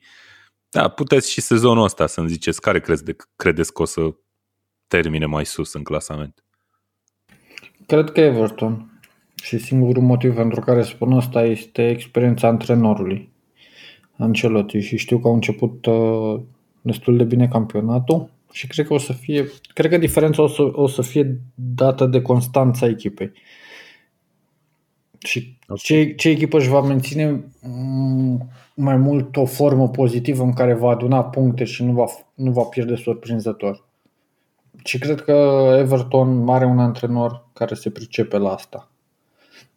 [0.69, 4.01] da, puteți și sezonul ăsta să-mi ziceți care crezi de, credeți că o să
[4.87, 6.43] termine mai sus în clasament.
[7.85, 8.91] Cred că Everton.
[9.43, 13.29] Și singurul motiv pentru care spun asta este experiența antrenorului
[14.17, 16.39] Ancelotti și știu că au început uh,
[16.81, 20.61] destul de bine campionatul și cred că o să fie, cred că diferența o să,
[20.71, 23.31] o să fie dată de constanța echipei.
[25.27, 25.77] Și okay.
[25.77, 27.43] ce, ce echipă își va menține
[28.73, 32.63] mai mult o formă pozitivă în care va aduna puncte și nu va, nu va
[32.63, 33.85] pierde surprinzător.
[34.83, 35.31] Și cred că
[35.79, 38.91] Everton are un antrenor care se pricepe la asta.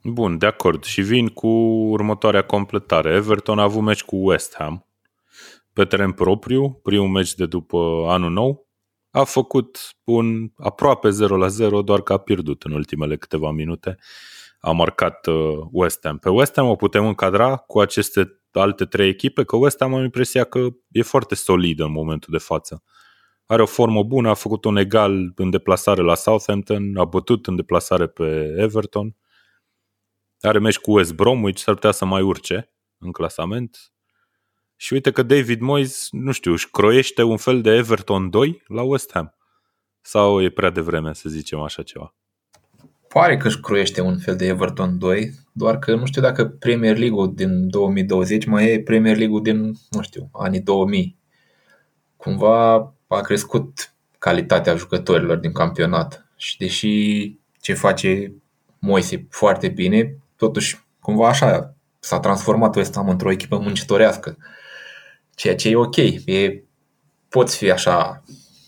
[0.03, 0.85] Bun, de acord.
[0.85, 1.49] Și vin cu
[1.91, 3.15] următoarea completare.
[3.15, 4.85] Everton a avut meci cu West Ham
[5.73, 8.69] pe teren propriu, primul meci de după anul nou.
[9.11, 13.99] A făcut un aproape 0 la 0, doar că a pierdut în ultimele câteva minute.
[14.61, 16.19] A marcat uh, West Ham.
[16.19, 20.03] Pe West Ham o putem încadra cu aceste alte trei echipe, că West Ham am
[20.03, 22.83] impresia că e foarte solidă în momentul de față.
[23.47, 27.57] Are o formă bună, a făcut un egal în deplasare la Southampton, a bătut în
[27.57, 29.17] deplasare pe Everton,
[30.41, 33.93] are meci cu West Bromwich, s-ar putea să mai urce în clasament.
[34.77, 38.83] Și uite că David Moyes, nu știu, își croiește un fel de Everton 2 la
[38.83, 39.35] West Ham.
[40.01, 42.15] Sau e prea devreme să zicem așa ceva?
[43.13, 46.97] Pare că își croiește un fel de Everton 2, doar că nu știu dacă Premier
[46.97, 51.17] League-ul din 2020 mai e Premier League-ul din, nu știu, anii 2000.
[52.17, 52.75] Cumva
[53.07, 58.33] a crescut calitatea jucătorilor din campionat și deși ce face
[58.79, 64.37] Moise foarte bine, totuși cumva așa s-a transformat West Ham într-o echipă muncitorească,
[65.35, 66.63] ceea ce e ok, e,
[67.29, 68.23] poți fi așa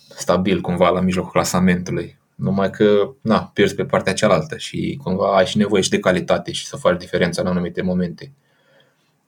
[0.08, 5.46] stabil cumva la mijlocul clasamentului, numai că na, pierzi pe partea cealaltă și cumva ai
[5.46, 8.32] și nevoie și de calitate și să faci diferența în anumite momente.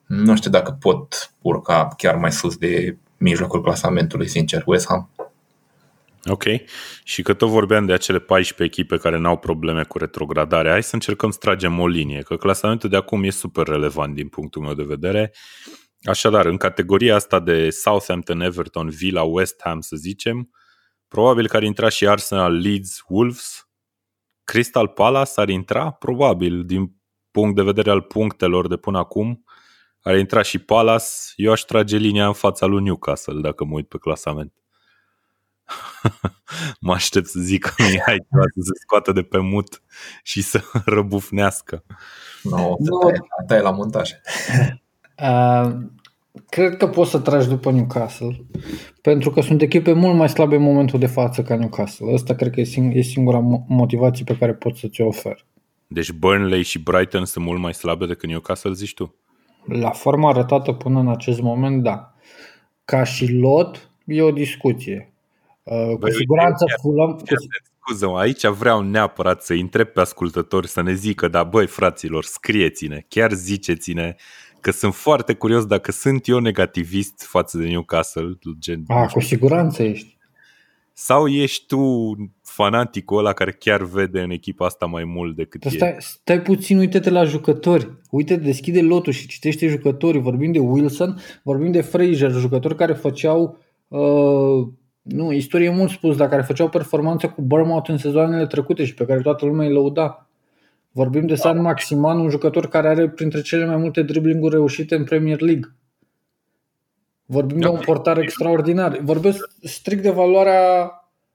[0.06, 5.10] Nu știu dacă pot urca chiar mai sus de mijlocul clasamentului, sincer, West Ham.
[6.24, 6.44] Ok.
[7.02, 10.94] Și că tot vorbeam de acele 14 echipe care n-au probleme cu retrogradarea, hai să
[10.94, 14.74] încercăm să tragem o linie, că clasamentul de acum e super relevant din punctul meu
[14.74, 15.32] de vedere.
[16.02, 20.50] Așadar, în categoria asta de Southampton, Everton, Villa, West Ham, să zicem,
[21.14, 23.68] probabil că ar intra și Arsenal, Leeds, Wolves,
[24.44, 26.92] Crystal Palace ar intra, probabil, din
[27.30, 29.44] punct de vedere al punctelor de până acum,
[30.02, 33.88] ar intra și Palace, eu aș trage linia în fața lui Newcastle, dacă mă uit
[33.88, 34.52] pe clasament.
[36.86, 39.82] mă aștept să zic Mihai ceva să se scoată de pe mut
[40.22, 40.62] și să
[40.96, 41.84] răbufnească.
[42.42, 43.10] No, no.
[43.46, 44.10] Tai la montaj.
[45.22, 45.72] Uh,
[46.48, 48.44] cred că poți să tragi după Newcastle,
[49.00, 52.12] pentru că sunt echipe mult mai slabe în momentul de față ca Newcastle.
[52.12, 55.46] Asta cred că e, sing- e singura motivație pe care pot să ți-o ofer.
[55.86, 59.14] Deci Burnley și Brighton sunt mult mai slabe decât Newcastle, zici tu?
[59.64, 62.14] La forma arătată până în acest moment, da.
[62.84, 65.12] Ca și lot, e o discuție.
[65.62, 67.12] Uh, cu siguranță Fulham...
[67.12, 67.24] Cu...
[67.86, 73.04] Scuză aici vreau neapărat să întreb pe ascultători să ne zică, da băi fraților, scrieți-ne,
[73.08, 74.16] chiar ziceți-ne
[74.64, 78.38] că sunt foarte curios dacă sunt eu negativist față de Newcastle.
[78.58, 80.16] Gen, A, cu siguranță ești.
[80.92, 85.72] Sau ești tu fanaticul ăla care chiar vede în echipa asta mai mult decât Dar
[85.72, 85.76] e?
[85.76, 87.90] stai, stai puțin, uite-te la jucători.
[88.10, 90.20] Uite, deschide lotul și citește jucătorii.
[90.20, 93.58] Vorbim de Wilson, vorbim de Fraser, jucători care făceau,
[93.88, 94.68] uh,
[95.02, 99.04] nu, istorie mult spus, dar care făceau performanță cu Bournemouth în sezoanele trecute și pe
[99.04, 100.28] care toată lumea îi lăuda.
[100.96, 105.04] Vorbim de San Maximan, un jucător care are printre cele mai multe driblinguri reușite în
[105.04, 105.74] Premier League.
[107.26, 107.70] Vorbim de Da.
[107.70, 108.98] un portar extraordinar.
[109.02, 110.90] Vorbesc strict de valoarea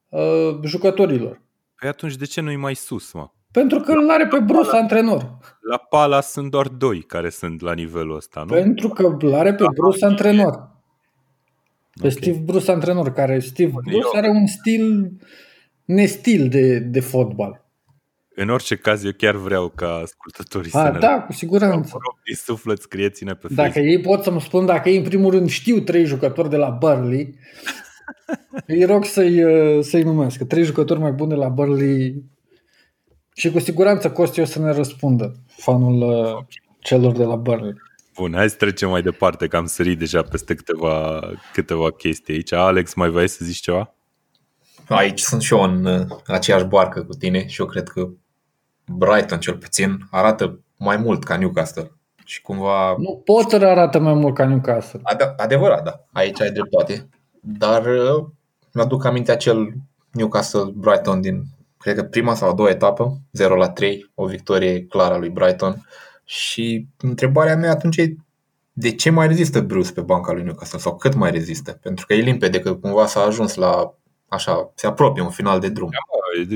[0.09, 1.41] uh, jucătorilor.
[1.79, 3.29] Păi atunci de ce nu-i mai sus, mă?
[3.51, 5.37] Pentru că îl are pe Bruce antrenor.
[5.69, 8.53] La Pala sunt doar doi care sunt la nivelul ăsta, nu?
[8.53, 10.67] Pentru că îl are pe Bruce antrenor.
[12.01, 12.11] Pe Ok.
[12.11, 15.11] Steve Bruce antrenor, care Steve Bruce eu- are un stil
[15.85, 17.65] nestil de, de fotbal.
[18.41, 21.89] În orice caz, eu chiar vreau ca ascultătorii să A, ne da, cu siguranță.
[21.91, 23.85] Vă rog, din suflet, scrieți-ne pe Dacă Facebook.
[23.85, 27.35] ei pot să-mi spun, dacă ei în primul rând știu trei jucători de la Burnley,
[28.65, 30.45] îi rog să-i, uh, să-i numească.
[30.45, 32.23] Trei jucători mai buni de la Burnley
[33.35, 36.45] și cu siguranță Costi o să ne răspundă, fanul uh,
[36.79, 37.73] celor de la Burnley.
[38.15, 41.19] Bun, hai să trecem mai departe, că am sărit deja peste câteva,
[41.53, 42.51] câteva chestii aici.
[42.51, 43.93] Alex, mai vrei să zici ceva?
[44.87, 48.09] Aici sunt și eu în uh, aceeași barcă cu tine și eu cred că
[48.89, 51.91] Brighton cel puțin arată mai mult ca Newcastle.
[52.25, 54.99] Și cumva Nu, Potter arată mai mult ca Newcastle.
[55.03, 56.05] Ade- adevărat, da.
[56.11, 57.09] Aici ai dreptate.
[57.41, 58.25] Dar uh,
[58.73, 59.73] mi-aduc aminte acel
[60.11, 61.43] Newcastle Brighton din,
[61.77, 65.29] cred că prima sau a doua etapă, 0 la 3, o victorie clară a lui
[65.29, 65.85] Brighton.
[66.23, 68.15] Și întrebarea mea atunci e
[68.73, 71.71] de ce mai rezistă Bruce pe banca lui Newcastle sau cât mai rezistă?
[71.71, 73.93] Pentru că e limpede că cumva s-a ajuns la
[74.27, 75.89] așa, se apropie un final de drum.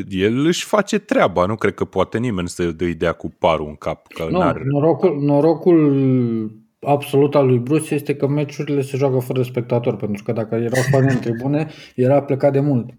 [0.09, 3.75] El își face treaba, nu cred că poate nimeni să îi dea cu parul în
[3.75, 4.07] cap.
[4.07, 4.61] Că Nu, n-ar...
[4.61, 10.31] norocul, norocul absolut al lui Bruce este că meciurile se joacă fără spectator, pentru că
[10.31, 12.89] dacă erau fani în tribune, era plecat de mult.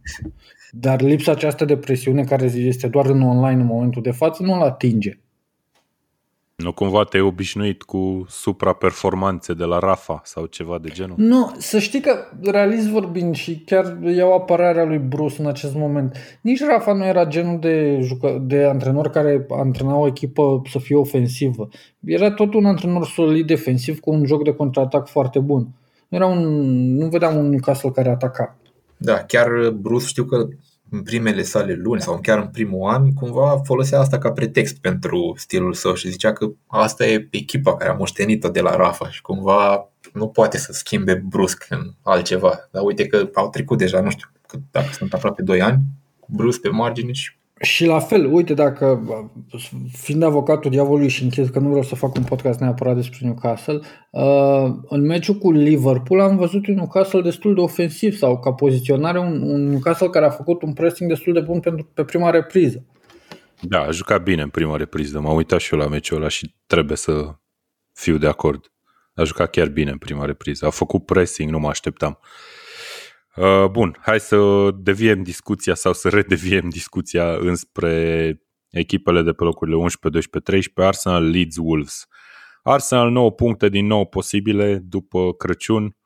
[0.71, 4.63] Dar lipsa aceasta de presiune care este doar în online în momentul de față nu-l
[4.63, 5.19] atinge.
[6.57, 11.15] Nu cumva te-ai obișnuit cu supraperformanțe de la Rafa sau ceva de genul?
[11.19, 16.17] Nu, să știi că, realist vorbind și chiar iau apărarea lui Bruce în acest moment,
[16.41, 20.97] nici Rafa nu era genul de, jucă, de antrenor care antrena o echipă să fie
[20.97, 21.69] ofensivă.
[22.05, 25.69] Era tot un antrenor solid defensiv cu un joc de contraatac foarte bun.
[26.09, 26.43] Nu, era un,
[26.95, 28.57] nu vedeam un Newcastle care ataca.
[28.97, 30.49] Da, chiar Bruce știu că
[30.91, 35.35] în primele sale luni sau chiar în primul an, cumva folosea asta ca pretext pentru
[35.37, 39.23] stilul său și zicea că asta e echipa care a moștenit-o de la Rafa și
[39.23, 42.69] cumva nu poate să schimbe brusc în altceva.
[42.71, 45.83] Dar uite că au trecut deja, nu știu, cât, dacă sunt aproape 2 ani,
[46.21, 49.03] cu Bruce pe margine și Și la fel, uite, dacă,
[49.93, 53.81] fiind avocatul diavolului și închid că nu vreau să fac un podcast neapărat despre Newcastle,
[54.11, 59.19] uh, în meciul cu Liverpool am văzut un Newcastle destul de ofensiv sau ca poziționare
[59.19, 62.85] un, un Newcastle care a făcut un pressing destul de bun pentru, pe prima repriză.
[63.61, 65.21] Da, a jucat bine în prima repriză.
[65.21, 67.35] M-am uitat și eu la meciul ăla și trebuie să
[67.93, 68.73] fiu de acord.
[69.15, 70.67] A jucat chiar bine în prima repriză.
[70.67, 72.19] A făcut pressing, nu mă așteptam.
[72.21, 72.29] Uh,
[73.71, 78.39] bun, hai să deviem discuția sau să redeviem discuția înspre
[78.71, 82.07] echipele de pe locurile 11, 12, 13, Arsenal, Leeds, Wolves.
[82.63, 85.97] Arsenal 9 puncte din 9 posibile după Crăciun.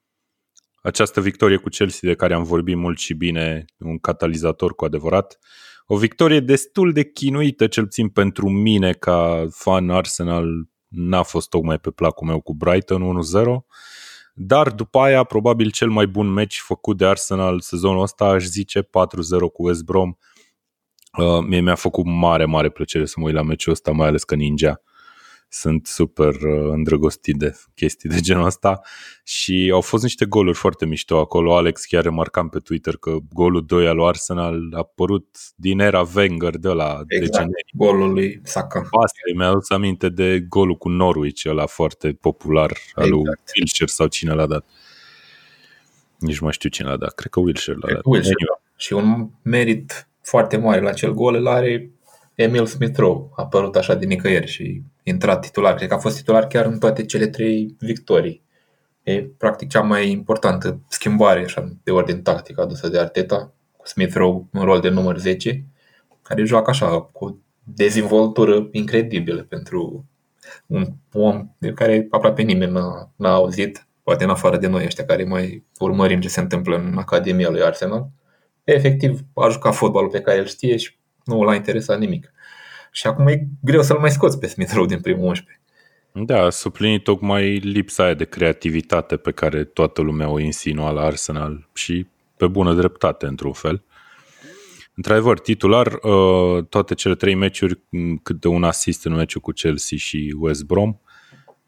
[0.83, 5.39] Această victorie cu Chelsea de care am vorbit mult și bine, un catalizator cu adevărat.
[5.87, 11.79] O victorie destul de chinuită, cel puțin pentru mine ca fan Arsenal, n-a fost tocmai
[11.79, 13.67] pe placul meu cu Brighton 1-0.
[14.41, 18.83] Dar după aia, probabil cel mai bun meci făcut de Arsenal sezonul ăsta, aș zice
[18.83, 18.89] 4-0
[19.53, 20.13] cu West Brom.
[21.19, 24.25] Uh, mie mi-a făcut mare, mare plăcere să mă uit la meciul ăsta, mai ales
[24.25, 24.83] că Ninja.
[25.51, 28.81] Sunt super uh, îndrăgostit de chestii de genul ăsta
[29.25, 31.57] și au fost niște goluri foarte mișto acolo.
[31.57, 36.07] Alex chiar remarcam pe Twitter că golul 2 al lui Arsenal a apărut din era
[36.17, 37.53] Wenger de la exact, decenii.
[37.73, 38.79] golul lui Saka.
[38.79, 43.11] Asta mi-a adus aminte de golul cu Norwich, ăla foarte popular al Exact.
[43.11, 43.23] lui
[43.59, 44.65] Wilshere sau cine l-a dat.
[46.19, 47.15] Nici nu mai știu cine l-a dat.
[47.15, 48.03] Cred că Wilshere l-a Cred dat.
[48.03, 48.61] că Wilshere.
[48.77, 51.91] Și un merit foarte mare la acel gol îl are
[52.39, 53.29] Emil Smith-Rowe.
[53.31, 55.75] A apărut așa din nicăieri și a intrat titular.
[55.75, 58.43] Cred că a fost titular chiar în toate cele trei victorii.
[59.03, 64.45] E practic cea mai importantă schimbare așa, de ordine tactică adusă de Arteta, cu Smith-Rowe
[64.53, 65.65] în rol de număr 10,
[66.23, 70.05] care joacă așa cu o dezvoltură incredibilă pentru
[70.67, 75.05] un om de care aproape nimeni n-a, n-a auzit, poate în afară de noi ăștia
[75.05, 78.09] care mai urmărim ce se întâmplă în Academia lui Arsenal.
[78.65, 80.98] Efectiv, a jucat fotbalul pe care îl știe și
[81.29, 82.33] nu l-a interesat nimic.
[82.93, 85.61] Și acum e greu să-l mai scoți pe Smith Rowe din primul 11.
[86.13, 91.03] Da, a suplinit tocmai lipsa aia de creativitate pe care toată lumea o insinua la
[91.03, 92.07] Arsenal și
[92.37, 93.83] pe bună dreptate, într-un fel.
[94.95, 97.81] Într-adevăr, titular, uh, toate cele trei meciuri,
[98.23, 100.99] câte un asist în meciul cu Chelsea și West Brom.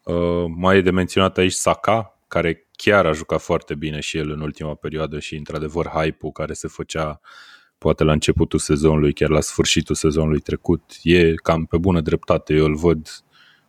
[0.02, 4.30] Uh, mai e de menționat aici Saka, care chiar a jucat foarte bine și el
[4.30, 7.20] în ultima perioadă și, într-adevăr, hype-ul care se făcea
[7.80, 12.54] poate la începutul sezonului, chiar la sfârșitul sezonului trecut, e cam pe bună dreptate.
[12.54, 13.08] Eu îl văd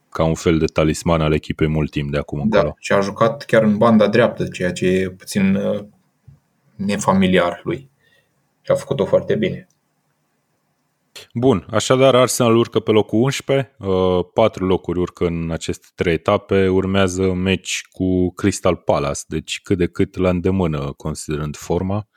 [0.10, 2.76] ca un fel de talisman al echipei mult timp de acum Da, încolo.
[2.80, 5.84] și a jucat chiar în banda dreaptă, ceea ce e puțin uh,
[6.76, 7.90] nefamiliar lui.
[8.62, 9.68] Și a făcut-o foarte bine.
[11.34, 16.68] Bun, așadar Arsenal urcă pe locul 11, uh, patru locuri urcă în aceste trei etape,
[16.68, 22.08] urmează meci cu Crystal Palace, deci cât de cât la îndemână considerând forma,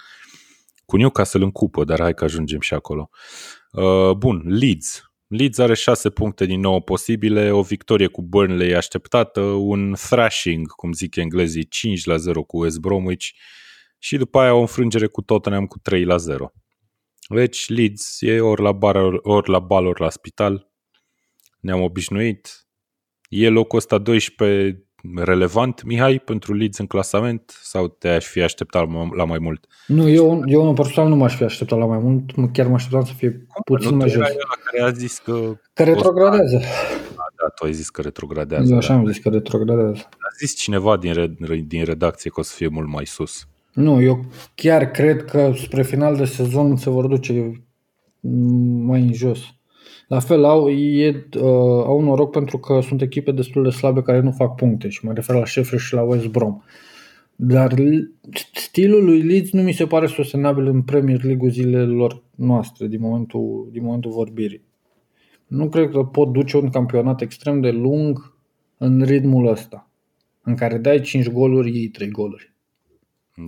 [0.87, 3.11] cu Newcastle în cupă, dar hai că ajungem și acolo.
[3.71, 5.03] Uh, Bun, Leeds.
[5.27, 10.93] Leeds are 6 puncte din 9 posibile, o victorie cu Burnley așteptată, un thrashing, cum
[10.93, 13.27] zic englezii, 5 la 0 cu West Bromwich
[13.99, 16.53] și după aia o înfrângere cu Tottenham cu 3 la 0.
[17.29, 20.71] Deci Leeds e ori la, bar, ori la bal, ori la spital.
[21.61, 22.67] Ne-am obișnuit.
[23.29, 24.84] E locul ăsta 12
[25.15, 29.67] relevant, Mihai, pentru Leeds în clasament sau te-aș fi așteptat la mai mult?
[29.87, 32.75] Nu, eu, eu în personal nu m-aș fi așteptat la mai mult, mă- chiar mă
[32.75, 34.23] așteptam să fie puțin nu mai tu jos.
[34.23, 35.59] erai ăla care a zis că...
[35.73, 36.61] Că retrogradează.
[37.17, 38.73] Da, tu ai zis că retrogradează.
[38.73, 38.99] Eu așa da.
[38.99, 40.09] am zis că retrogradează.
[40.11, 43.47] A zis cineva din, re, din redacție că o să fie mult mai sus.
[43.73, 44.25] Nu, eu
[44.55, 47.65] chiar cred că spre final de sezon se vor duce
[48.87, 49.39] mai în jos.
[50.09, 51.43] La fel, au, e, uh,
[51.85, 55.13] au noroc pentru că sunt echipe destul de slabe care nu fac puncte și mă
[55.13, 56.61] refer la Sheffield și la West Brom.
[57.37, 58.13] Dar l-
[58.55, 63.69] stilul lui Leeds nu mi se pare sustenabil în Premier League zilelor noastre, din momentul,
[63.73, 64.63] din momentul vorbirii.
[65.47, 68.35] Nu cred că pot duce un campionat extrem de lung
[68.79, 69.91] în ritmul ăsta,
[70.43, 72.53] în care dai 5 goluri, iei 3 goluri.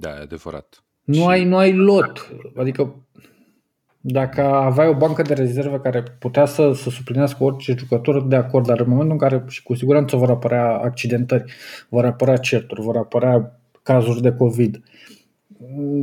[0.00, 0.84] Da, e adevărat.
[1.04, 2.34] Nu Și- ai, nu ai lot.
[2.56, 2.94] Adică
[4.08, 8.66] dacă aveai o bancă de rezerve care putea să, să suplinească orice jucător, de acord,
[8.66, 11.44] dar în momentul în care și cu siguranță vor apărea accidentări,
[11.88, 14.82] vor apărea certuri, vor apărea cazuri de COVID,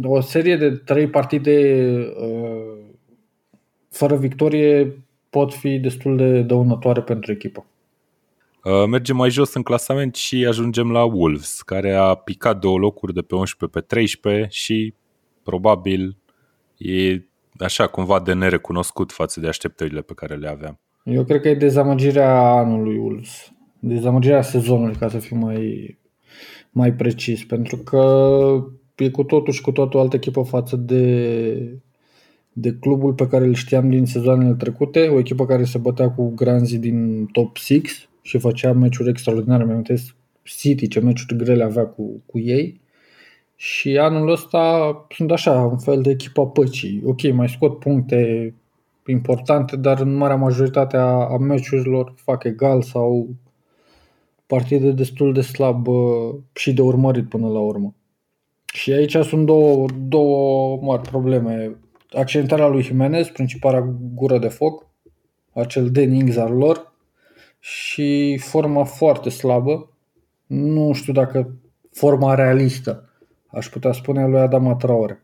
[0.03, 1.85] o serie de trei partide
[2.19, 2.77] uh,
[3.89, 7.65] fără victorie pot fi destul de dăunătoare pentru echipă.
[8.63, 13.13] Uh, Mergem mai jos în clasament și ajungem la Wolves, care a picat două locuri
[13.13, 14.93] de pe 11 pe 13 și
[15.43, 16.17] probabil
[16.77, 17.21] e
[17.57, 20.79] așa cumva de nerecunoscut față de așteptările pe care le aveam.
[21.03, 23.51] Eu cred că e dezamăgirea anului Wolves.
[23.79, 25.97] Dezamăgirea sezonului, ca să fiu mai,
[26.71, 27.43] mai precis.
[27.43, 28.03] Pentru că
[28.95, 31.81] e cu totul și cu totul altă echipă față de,
[32.53, 35.07] de clubul pe care îl știam din sezoanele trecute.
[35.07, 37.81] O echipă care se bătea cu granzii din top 6
[38.21, 39.63] și făcea meciuri extraordinare.
[39.63, 42.81] Mi-am amintesc City, ce meciuri grele avea cu, cu ei.
[43.63, 47.01] Și anul ăsta sunt așa, un fel de echipă păcii.
[47.05, 48.53] Ok, mai scot puncte
[49.07, 53.27] importante, dar în marea majoritate a, a meciurilor fac egal sau
[54.45, 57.93] partide destul de slab uh, și de urmărit până la urmă.
[58.73, 61.75] Și aici sunt două, două mari probleme.
[62.11, 64.87] Accentarea lui Jimenez, principala gură de foc,
[65.53, 66.93] acel Dan Ings al lor,
[67.59, 69.89] și forma foarte slabă.
[70.45, 71.53] Nu știu dacă
[71.91, 73.07] forma realistă,
[73.53, 75.23] aș putea spune a lui Adama Traore.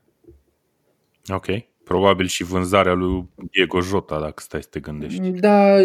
[1.28, 1.46] Ok.
[1.84, 5.30] Probabil și vânzarea lui Diego Jota, dacă stai să te gândești.
[5.30, 5.80] Da,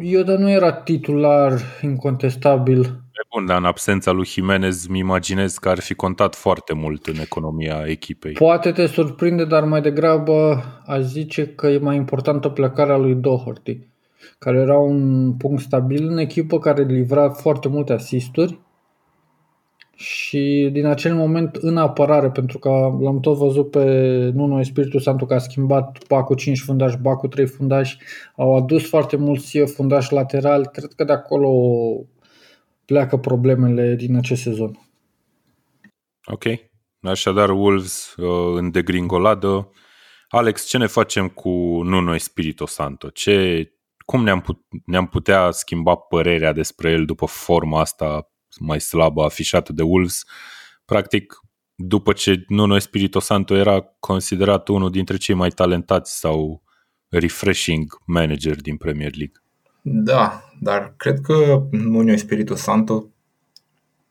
[0.00, 2.80] Ioda nu era titular incontestabil.
[3.12, 7.06] E bun, dar în absența lui Jimenez îmi imaginez că ar fi contat foarte mult
[7.06, 8.32] în economia echipei.
[8.32, 13.78] Poate te surprinde, dar mai degrabă aș zice că e mai importantă plecarea lui Doherty,
[14.38, 18.60] care era un punct stabil în echipă, care livra foarte multe asisturi
[19.94, 22.68] și din acel moment în apărare, pentru că
[23.00, 23.84] l-am tot văzut pe
[24.34, 27.98] Nuno Espiritu Santu că a schimbat ba cu 5 fundași, ba cu 3 fundași,
[28.36, 31.50] au adus foarte mulți fundași laterali, cred că de acolo
[32.84, 34.78] pleacă problemele din acest sezon.
[36.24, 36.44] Ok.
[37.00, 39.70] Așadar, Wolves uh, în degringoladă.
[40.28, 41.48] Alex, ce ne facem cu
[41.82, 43.08] Nuno Espirito Santo?
[43.08, 43.68] Ce,
[44.04, 49.72] cum ne-am, put, ne-am putea schimba părerea despre el după forma asta mai slabă afișată
[49.72, 50.24] de Wolves?
[50.84, 51.40] Practic,
[51.74, 56.62] după ce Nuno Espirito Santo era considerat unul dintre cei mai talentați sau
[57.08, 59.42] refreshing manager din Premier League.
[59.82, 63.06] Da, dar cred că Nuno Espiritu Santo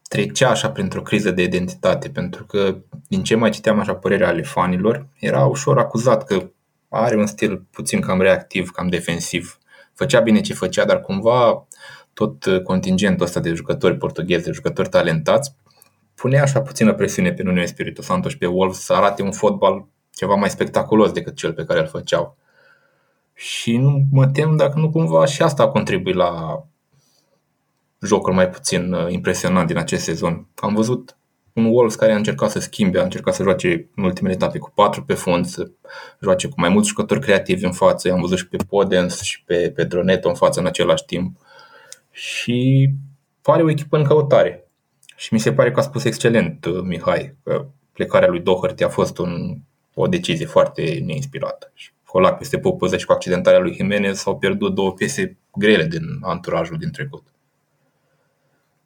[0.08, 2.78] trecea așa printr-o criză de identitate, pentru că
[3.08, 6.52] din ce mai citeam așa părerea ale fanilor, era ușor acuzat că
[6.90, 9.58] are un stil puțin cam reactiv, cam defensiv.
[9.94, 11.68] Făcea bine ce făcea, dar cumva
[12.14, 15.56] tot contingentul ăsta de jucători portughezi, de jucători talentați,
[16.16, 19.86] punea așa puțină presiune pe Nuno Espiritu Santo și pe Wolves să arate un fotbal
[20.14, 22.38] ceva mai spectaculos decât cel pe care îl făceau.
[23.34, 26.64] Și nu mă tem dacă nu cumva și asta a contribuit la
[28.02, 30.48] jocul mai puțin uh, impresionant din acest sezon.
[30.56, 31.16] Am văzut
[31.54, 34.72] un Wolves care a încercat să schimbe, a încercat să joace în ultimele etape cu
[34.76, 35.72] patru pe fund, să
[36.22, 38.08] joace cu mai mulți jucători creativi în față.
[38.08, 41.38] I-am văzut și pe Podens și pe Pedro Neto în față în același timp.
[42.12, 42.90] Și
[43.42, 44.66] pare o echipă în căutare.
[45.16, 48.90] Și mi se pare că a spus excelent uh, Mihai că plecarea lui Doherty a
[48.90, 49.58] fost un,
[49.94, 51.72] o decizie foarte neinspirată.
[51.74, 56.04] Și colac peste popoză și cu accidentarea lui Jimenez s-au pierdut două piese grele din
[56.22, 57.24] anturajul din trecut.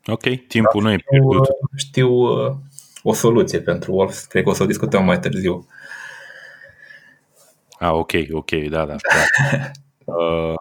[0.06, 1.48] Ok, timpul da, nu e pierdut.
[1.76, 2.56] Știu uh,
[3.04, 5.68] o soluție pentru Wolves, cred că o să o discutăm mai târziu.
[7.80, 8.96] Ah, ok, ok, da, da.
[8.96, 10.12] da.
[10.14, 10.54] uh,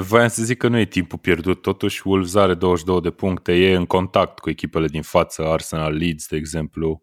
[0.00, 3.74] Voiam să zic că nu e timpul pierdut, totuși Wolves are 22 de puncte, e
[3.74, 7.02] în contact cu echipele din față, Arsenal, Leeds, de exemplu,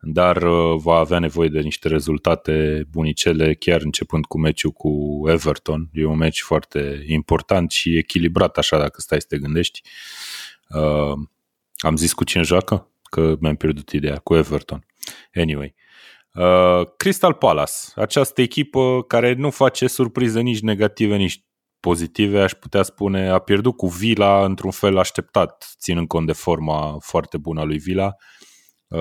[0.00, 5.88] dar uh, va avea nevoie de niște rezultate bunicele, chiar începând cu meciul cu Everton.
[5.92, 9.82] E un meci foarte important și echilibrat, așa, dacă stai să te gândești.
[10.68, 11.18] Uh,
[11.76, 12.90] am zis cu cine joacă?
[13.02, 14.86] Că mi-am pierdut ideea, cu Everton.
[15.34, 15.74] Anyway.
[16.34, 21.45] Uh, Crystal Palace, această echipă care nu face surprize nici negative, nici
[21.86, 26.96] pozitive, aș putea spune, a pierdut cu Vila într-un fel așteptat, ținând cont de forma
[27.00, 28.14] foarte bună a lui Vila,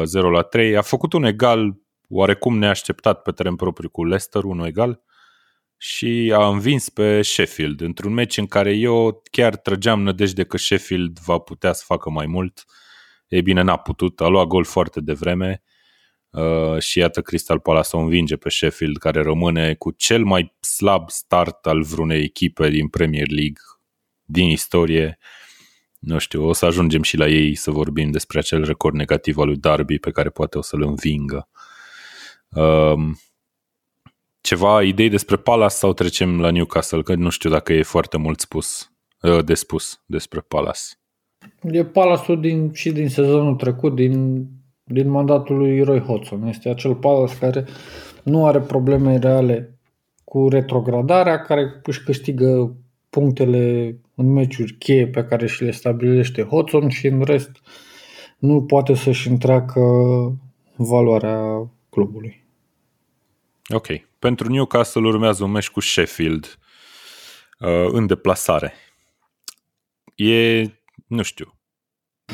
[0.04, 0.78] 0 uh, la 3.
[0.78, 1.78] A făcut un egal
[2.10, 5.02] oarecum neașteptat pe teren propriu cu Leicester, unul egal,
[5.78, 11.20] și a învins pe Sheffield într-un meci în care eu chiar trăgeam nădejde că Sheffield
[11.20, 12.66] va putea să facă mai mult.
[13.28, 15.64] Ei bine, n-a putut, a luat gol foarte devreme
[16.36, 21.10] Uh, și iată Crystal Palace o învinge pe Sheffield care rămâne cu cel mai slab
[21.10, 23.62] start al vreunei echipe din Premier League
[24.26, 25.18] din istorie.
[26.00, 29.46] Nu știu, o să ajungem și la ei să vorbim despre acel record negativ al
[29.46, 31.48] lui Darby pe care poate o să-l învingă.
[32.50, 33.20] Um,
[34.42, 37.02] ceva idei despre Palace sau trecem la Newcastle?
[37.02, 40.82] Că nu știu dacă e foarte mult spus, uh, de spus despre Palace.
[41.62, 44.46] E Palace-ul din, și din sezonul trecut, din
[44.88, 46.48] din mandatul lui Roy Hodgson.
[46.48, 47.66] Este acel Palace care
[48.24, 49.80] nu are probleme reale
[50.24, 52.76] cu retrogradarea, care își câștigă
[53.10, 57.52] punctele în meciuri cheie pe care și le stabilește Hodgson și în rest
[58.38, 59.82] nu poate să-și întreacă
[60.76, 62.44] valoarea clubului.
[63.68, 63.88] Ok.
[64.20, 66.60] Pentru Newcastle urmează un meci cu Sheffield
[67.60, 68.74] uh, în deplasare.
[70.16, 70.64] E,
[71.08, 71.55] nu știu,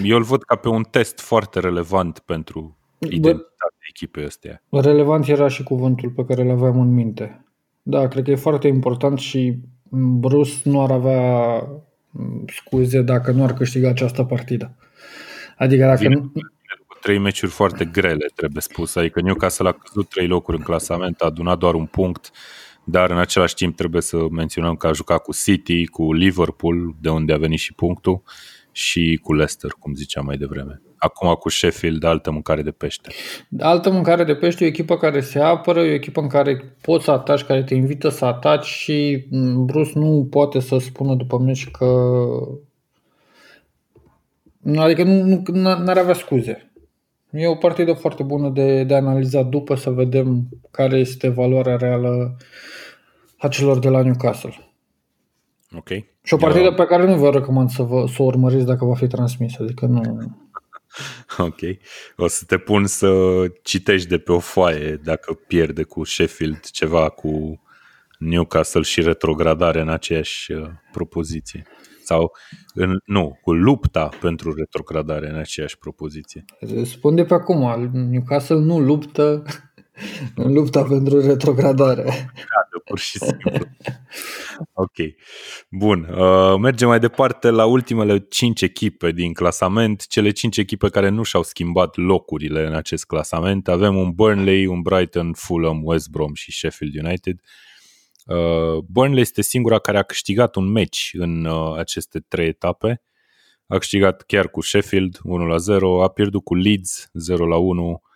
[0.03, 4.63] eu îl văd ca pe un test foarte relevant pentru identitatea echipei astea.
[4.69, 7.45] Relevant era și cuvântul pe care îl aveam în minte.
[7.81, 9.57] Da, cred că e foarte important și
[9.91, 11.63] Bruce nu ar avea
[12.47, 14.75] scuze dacă nu ar câștiga această partidă.
[15.57, 16.31] Adică dacă Vine, nu...
[17.01, 18.95] Trei meciuri foarte grele, trebuie spus.
[18.95, 22.31] Adică Newcastle a căzut trei locuri în clasament, a adunat doar un punct,
[22.83, 27.09] dar în același timp trebuie să menționăm că a jucat cu City, cu Liverpool, de
[27.09, 28.21] unde a venit și punctul,
[28.71, 30.81] și cu Leicester, cum ziceam mai devreme.
[30.97, 33.09] Acum cu Sheffield, altă mâncare de pește.
[33.59, 36.75] Altă mâncare de pește e o echipă care se apără, e o echipă în care
[36.81, 41.15] poți să ataci, care te invită să ataci și mm, Bruce nu poate să spună
[41.15, 41.85] după meci că...
[44.75, 46.71] Adică nu, nu ar avea scuze.
[47.31, 52.37] E o partidă foarte bună de, de analizat după să vedem care este valoarea reală
[53.37, 54.70] a celor de la Newcastle.
[55.75, 55.89] Ok.
[56.23, 56.73] Și o partidă Eu...
[56.73, 59.85] pe care nu vă recomand să, vă, să o urmăriți dacă va fi transmisă, adică
[59.85, 60.01] nu...
[61.37, 61.59] Ok.
[62.17, 63.11] O să te pun să
[63.61, 67.61] citești de pe o foaie dacă pierde cu Sheffield ceva cu
[68.19, 71.65] Newcastle și retrogradare în aceeași uh, propoziție.
[72.03, 72.31] Sau,
[72.73, 76.45] în, nu, cu lupta pentru retrogradare în aceeași propoziție.
[76.83, 79.43] Spun de pe acum, Newcastle nu luptă
[80.35, 82.03] în lupta pentru retrogradare.
[82.35, 83.51] Da, pur și simplu.
[84.73, 84.95] Ok.
[85.69, 86.07] Bun.
[86.17, 90.07] Uh, mergem mai departe la ultimele cinci echipe din clasament.
[90.07, 93.67] Cele cinci echipe care nu și-au schimbat locurile în acest clasament.
[93.67, 97.39] Avem un Burnley, un Brighton, Fulham, West Brom și Sheffield United.
[98.25, 103.01] Uh, Burnley este singura care a câștigat un meci în uh, aceste trei etape.
[103.67, 105.21] A câștigat chiar cu Sheffield 1-0,
[106.03, 108.10] a pierdut cu Leeds 0-1, Uh,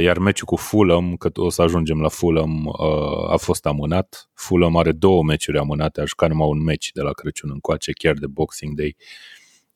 [0.00, 4.30] iar meciul cu Fulham, că o să ajungem la Fulham, uh, a fost amânat.
[4.34, 8.14] Fulham are două meciuri amânate, a jucat numai un meci de la Crăciun încoace, chiar
[8.14, 8.96] de Boxing Day,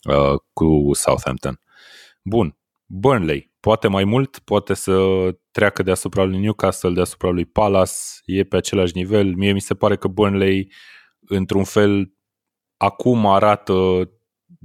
[0.04, 1.60] uh, cu Southampton.
[2.22, 4.96] Bun, Burnley, poate mai mult, poate să
[5.50, 7.92] treacă deasupra lui Newcastle, deasupra lui Palace,
[8.24, 9.34] e pe același nivel.
[9.34, 10.72] Mie mi se pare că Burnley,
[11.20, 12.12] într-un fel,
[12.76, 14.10] acum arată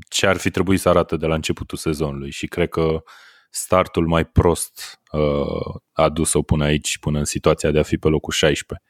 [0.10, 3.04] ce ar fi trebuit să arate de la începutul sezonului și cred că
[3.52, 8.08] startul mai prost uh, a dus-o până aici, până în situația de a fi pe
[8.08, 8.88] locul 16.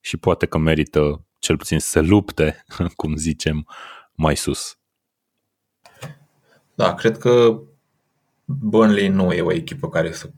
[0.00, 2.64] Și poate că merită cel puțin să lupte,
[2.96, 3.66] cum zicem,
[4.12, 4.78] mai sus.
[6.74, 7.60] Da, cred că
[8.44, 10.30] Burnley nu e o echipă care să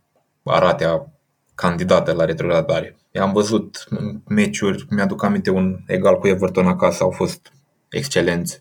[0.45, 1.07] arate a
[1.55, 2.97] candidată la retrogradare.
[3.15, 3.89] Am văzut
[4.29, 7.53] meciuri, mi-aduc aminte un egal cu Everton acasă, au fost
[7.89, 8.61] excelenți.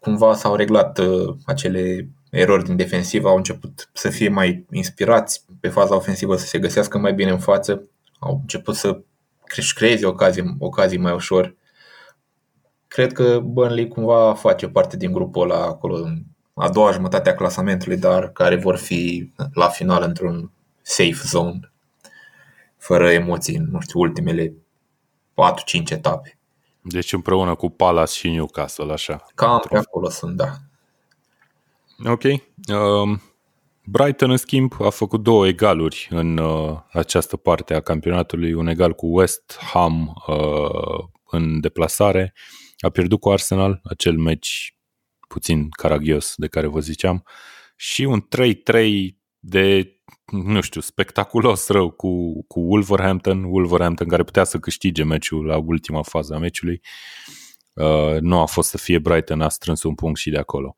[0.00, 5.68] Cumva s-au reglat uh, acele erori din defensivă, au început să fie mai inspirați pe
[5.68, 7.82] faza ofensivă, să se găsească mai bine în față,
[8.18, 9.00] au început să
[9.74, 11.56] creeze ocazii, ocazii mai ușor.
[12.88, 16.22] Cred că Burnley cumva face parte din grupul ăla acolo, în
[16.54, 20.50] a doua jumătate a clasamentului, dar care vor fi la final într-un
[20.82, 21.72] safe zone,
[22.76, 26.38] fără emoții în, nu știu, ultimele 4-5 etape.
[26.80, 29.26] Deci împreună cu Palace și Newcastle, așa.
[29.34, 30.52] Cam pe acolo sunt, da.
[32.04, 32.22] Ok.
[32.72, 33.20] Um,
[33.84, 38.52] Brighton, în schimb, a făcut două egaluri în uh, această parte a campionatului.
[38.52, 42.34] Un egal cu West Ham uh, în deplasare.
[42.78, 44.76] A pierdut cu Arsenal acel meci
[45.28, 47.24] puțin caragios de care vă ziceam.
[47.76, 48.28] Și un
[48.72, 48.88] 3-3
[49.38, 49.96] de,
[50.26, 53.44] nu știu, spectaculos rău cu, cu Wolverhampton.
[53.44, 56.80] Wolverhampton care putea să câștige meciul la ultima fază a meciului.
[57.74, 60.76] Uh, nu a fost să fie Brighton, a strâns un punct și de acolo.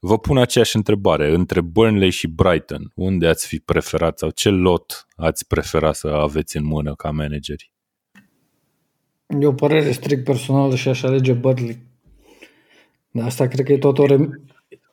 [0.00, 1.32] Vă pun aceeași întrebare.
[1.34, 6.56] Între Burnley și Brighton, unde ați fi preferat sau ce lot ați prefera să aveți
[6.56, 7.72] în mână ca manageri?
[9.40, 11.78] E o părere strict personală și aș alege Burnley.
[13.10, 14.06] Dar asta cred că e tot o...
[14.06, 14.44] Rem...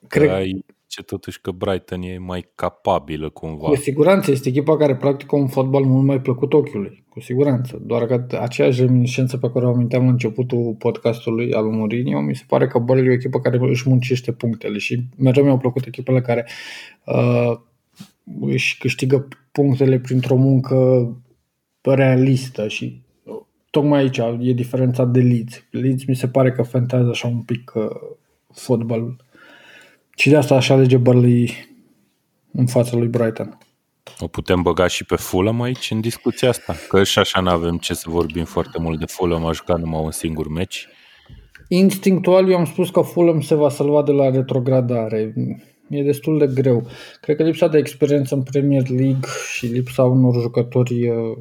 [0.08, 0.30] Cred...
[0.30, 3.68] Ai ce totuși că Brighton e mai capabilă cumva.
[3.68, 7.82] Cu siguranță, este echipa care practică un fotbal mult mai plăcut ochiului, cu siguranță.
[7.86, 12.44] Doar că aceeași reminiscență pe care o aminteam la începutul podcastului al Mourinho, mi se
[12.48, 16.22] pare că Burnley e o echipă care își muncește punctele și mereu mi-au plăcut echipele
[16.22, 16.48] care
[17.06, 17.58] uh,
[18.42, 21.10] își câștigă punctele printr-o muncă
[21.82, 23.02] realistă și
[23.70, 25.64] tocmai aici e diferența de Leeds.
[25.70, 27.84] Leeds mi se pare că fentează așa un pic uh,
[28.54, 29.25] fotbalul
[30.16, 31.54] și de asta aș alege Burnley
[32.52, 33.58] în fața lui Brighton.
[34.20, 36.76] O putem băga și pe Fulham aici în discuția asta?
[36.90, 40.04] Că și așa nu avem ce să vorbim foarte mult de Fulham, aș jucat numai
[40.04, 40.88] un singur meci.
[41.68, 45.34] Instinctual eu am spus că Fulham se va salva de la retrogradare.
[45.90, 46.88] E destul de greu.
[47.22, 51.38] Cred că lipsa de experiență în Premier League și lipsa unor jucători uh,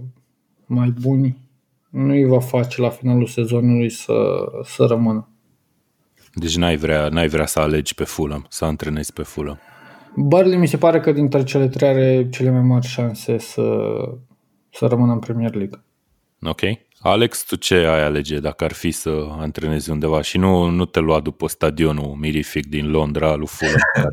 [0.67, 1.37] mai buni
[1.91, 4.15] nu îi va face la finalul sezonului să,
[4.63, 5.29] să rămână.
[6.35, 9.59] Deci n-ai vrea, n-ai vrea să alegi pe Fulham, să antrenezi pe Fulham.
[10.17, 13.63] Burnley mi se pare că dintre cele trei are cele mai mari șanse să,
[14.71, 15.85] să rămână în Premier League.
[16.43, 16.61] Ok.
[16.99, 21.01] Alex, tu ce ai alege dacă ar fi să antrenezi undeva și nu, nu te
[21.01, 23.81] lua după stadionul mirific din Londra lui Fulham?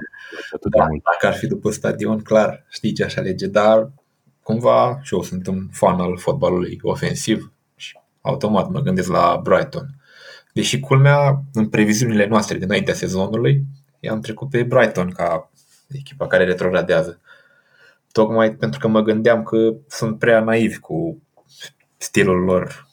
[0.77, 3.91] da, dacă ar fi după stadion, clar, știi ce aș alege, dar
[4.43, 10.00] cumva și eu sunt un fan al fotbalului ofensiv și automat mă gândesc la Brighton.
[10.53, 13.63] Deși culmea, în previziunile noastre dinaintea sezonului,
[13.99, 15.51] i-am trecut pe Brighton ca
[15.87, 17.19] echipa care retrogradează.
[18.11, 21.21] Tocmai pentru că mă gândeam că sunt prea naivi cu
[21.97, 22.87] stilul lor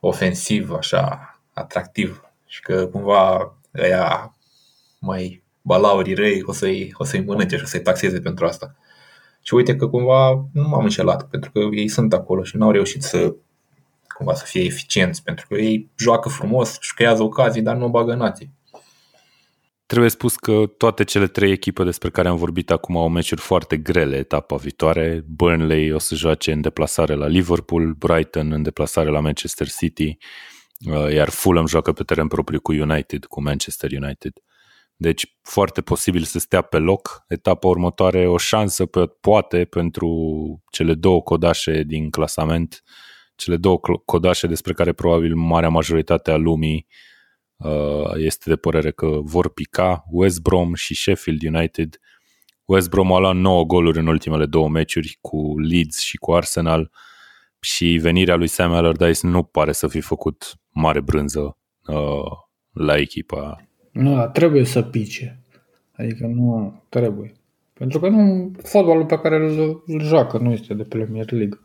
[0.00, 4.34] ofensiv, așa, atractiv și că cumva ăia
[4.98, 8.76] mai balaurii răi o să-i, o să-i mănânce și o să-i taxeze pentru asta.
[9.42, 13.02] Și uite că cumva nu m-am înșelat, pentru că ei sunt acolo și n-au reușit
[13.02, 13.34] să
[14.16, 17.90] cumva să fie eficienți, pentru că ei joacă frumos, își creează ocazii, dar nu o
[17.90, 18.52] bagă nații.
[19.86, 23.76] Trebuie spus că toate cele trei echipe despre care am vorbit acum au meciuri foarte
[23.76, 25.24] grele etapa viitoare.
[25.26, 30.16] Burnley o să joace în deplasare la Liverpool, Brighton în deplasare la Manchester City,
[30.90, 34.32] uh, iar Fulham joacă pe teren propriu cu United, cu Manchester United.
[34.96, 37.24] Deci foarte posibil să stea pe loc.
[37.28, 40.08] Etapa următoare o șansă pe, poate pentru
[40.70, 42.82] cele două codașe din clasament
[43.36, 46.86] cele două codașe despre care probabil marea majoritate a lumii
[47.56, 52.00] uh, este de părere că vor pica, West Brom și Sheffield United.
[52.64, 56.90] West Brom a luat 9 goluri în ultimele două meciuri cu Leeds și cu Arsenal
[57.60, 61.56] și venirea lui Sam Allardyce nu pare să fi făcut mare brânză
[61.86, 62.32] uh,
[62.72, 63.68] la echipa.
[63.92, 65.40] Nu, dar trebuie să pice.
[65.92, 67.32] Adică nu trebuie.
[67.72, 71.58] Pentru că nu fotbalul pe care îl, îl joacă nu este de Premier League.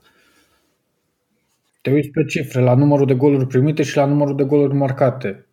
[1.82, 5.48] Te uiți pe cifre, la numărul de goluri primite și la numărul de goluri marcate.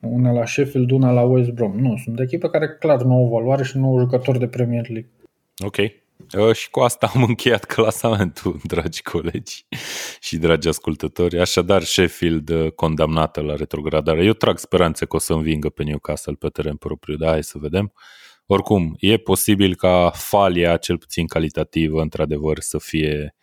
[0.00, 1.80] Una la Sheffield, una la West Brom.
[1.80, 5.10] Nu, sunt echipe care clar nu au valoare și nu au jucători de Premier League.
[5.64, 5.76] Ok.
[6.38, 9.66] Uh, și cu asta am încheiat clasamentul, dragi colegi
[10.20, 11.40] și dragi ascultători.
[11.40, 14.24] Așadar, Sheffield uh, condamnată la retrogradare.
[14.24, 17.58] Eu trag speranțe că o să învingă pe Newcastle pe teren propriu, da, hai să
[17.58, 17.92] vedem.
[18.46, 23.35] oricum, e posibil ca falia, cel puțin calitativă, într-adevăr, să fie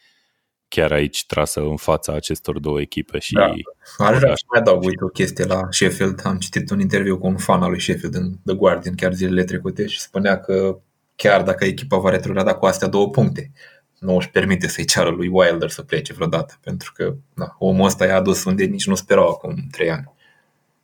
[0.74, 3.54] chiar aici trasă în fața acestor două echipe și Da.
[3.98, 6.22] Aș vrea să mai adaug, uite, o chestie la Sheffield.
[6.24, 9.44] Am citit un interviu cu un fan al lui Sheffield în The Guardian chiar zilele
[9.44, 10.78] trecute și spunea că
[11.16, 13.52] chiar dacă echipa va retrograda cu astea două puncte,
[14.00, 18.06] nu își permite să-i ceară lui Wilder să plece vreodată, pentru că na, omul ăsta
[18.06, 20.12] i-a adus unde nici nu sperau acum trei ani.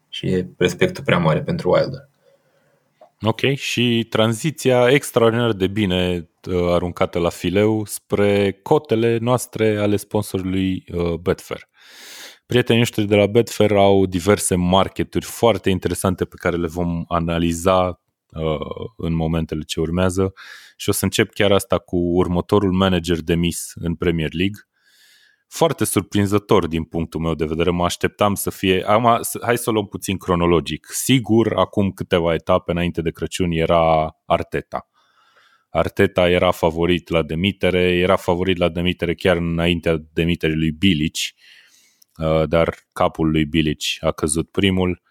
[0.10, 2.10] Și e respectul prea mare pentru Wilder.
[3.22, 10.84] Ok, și tranziția extraordinar de bine uh, aruncată la fileu spre cotele noastre ale sponsorului
[10.94, 11.70] uh, Betfair.
[12.46, 18.02] Prietenii noștri de la Betfair au diverse marketuri foarte interesante pe care le vom analiza
[18.32, 20.34] uh, în momentele ce urmează
[20.78, 24.60] și o să încep chiar asta cu următorul manager demis în Premier League.
[25.48, 28.84] Foarte surprinzător din punctul meu de vedere, mă așteptam să fie...
[28.84, 30.88] Am, hai să o luăm puțin cronologic.
[30.92, 34.89] Sigur, acum câteva etape înainte de Crăciun era Arteta.
[35.70, 41.16] Arteta era favorit la demitere, era favorit la demitere chiar înaintea demiterii lui Bilic,
[42.18, 45.02] uh, dar capul lui Bilic a căzut primul.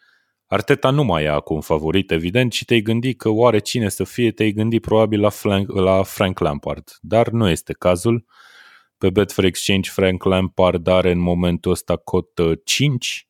[0.47, 4.31] Arteta nu mai e acum favorit, evident, și te-ai gândit că oare cine să fie,
[4.31, 8.25] te-ai gândit probabil la, Frank, la Frank Lampard, dar nu este cazul.
[8.99, 13.29] Pe Betfair Exchange, Frank Lampard are în momentul ăsta cotă 5.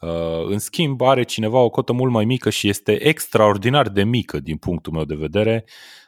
[0.00, 4.40] Uh, în schimb, are cineva o cotă mult mai mică și este extraordinar de mică
[4.40, 5.64] din punctul meu de vedere,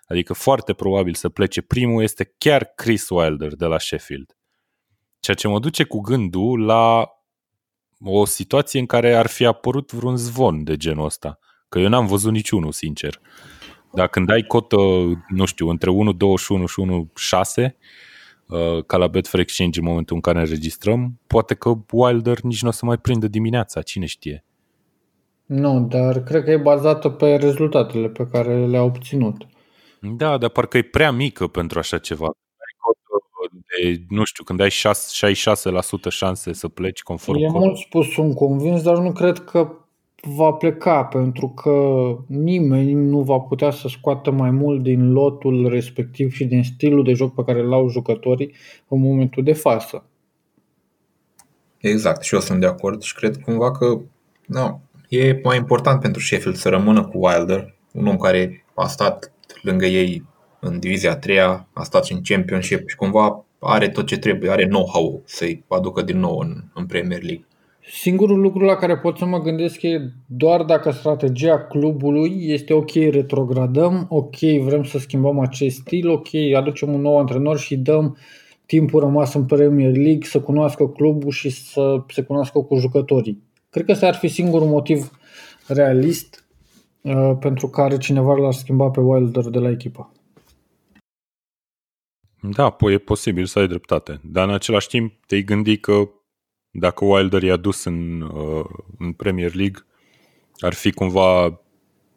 [0.07, 4.37] adică foarte probabil să plece primul, este chiar Chris Wilder de la Sheffield.
[5.21, 7.09] Ceea ce mă duce cu gândul la
[8.05, 11.39] o situație în care ar fi apărut vreun zvon de genul ăsta.
[11.69, 13.21] Că eu n-am văzut niciunul, sincer.
[13.93, 14.77] Dar când ai cotă,
[15.29, 17.77] nu știu, între 1.21 și 1.6,
[18.47, 22.63] uh, ca la Betfair Exchange în momentul în care ne înregistrăm, poate că Wilder nici
[22.63, 24.45] nu o să mai prindă dimineața, cine știe.
[25.47, 29.47] Nu, dar cred că e bazată pe rezultatele pe care le-a obținut.
[30.05, 32.25] Da, dar parcă e prea mică pentru așa ceva.
[32.25, 33.25] Ai cotă
[33.67, 35.27] de, nu știu, când ai 6,
[36.09, 37.61] 66% șanse să pleci conform E cotei.
[37.61, 39.71] mult spus, sunt convins, dar nu cred că
[40.23, 41.71] va pleca, pentru că
[42.27, 47.13] nimeni nu va putea să scoată mai mult din lotul respectiv și din stilul de
[47.13, 48.55] joc pe care îl au jucătorii
[48.89, 50.05] în momentul de față.
[51.79, 54.01] Exact, și eu sunt de acord și cred cumva că
[54.47, 59.33] nu, e mai important pentru Sheffield să rămână cu Wilder, un om care a stat
[59.65, 60.23] lângă ei
[60.61, 64.51] în divizia a treia, a stat și în Championship și cumva are tot ce trebuie,
[64.51, 67.47] are know-how să-i aducă din nou în, în Premier League.
[67.93, 72.95] Singurul lucru la care pot să mă gândesc e doar dacă strategia clubului este ok,
[72.95, 78.17] retrogradăm, ok, vrem să schimbăm acest stil, ok, aducem un nou antrenor și dăm
[78.67, 83.43] timpul rămas în Premier League să cunoască clubul și să se cunoască cu jucătorii.
[83.71, 85.11] Cred că ăsta ar fi singurul motiv
[85.67, 86.44] realist uh,
[87.41, 90.13] pentru care cineva l-ar schimba pe Wilder de la echipă.
[92.41, 94.21] Da, po- e posibil să ai dreptate.
[94.23, 96.09] Dar în același timp te-ai gândi că
[96.71, 98.65] dacă Wilder i-a dus în, uh,
[98.99, 99.83] în Premier League,
[100.59, 101.61] ar fi cumva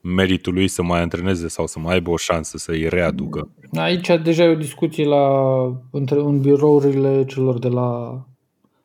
[0.01, 3.49] meritul lui să mai antreneze sau să mai aibă o șansă să îi readucă.
[3.73, 8.21] Aici deja e o discuție la, între, în birourile celor de la,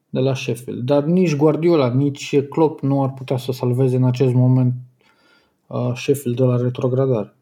[0.09, 0.81] de la Sheffield.
[0.81, 4.92] Dar nici Guardiola, nici Klopp nu ar putea să salveze în acest moment uh,
[5.95, 7.37] Sheffield de la retrogradare.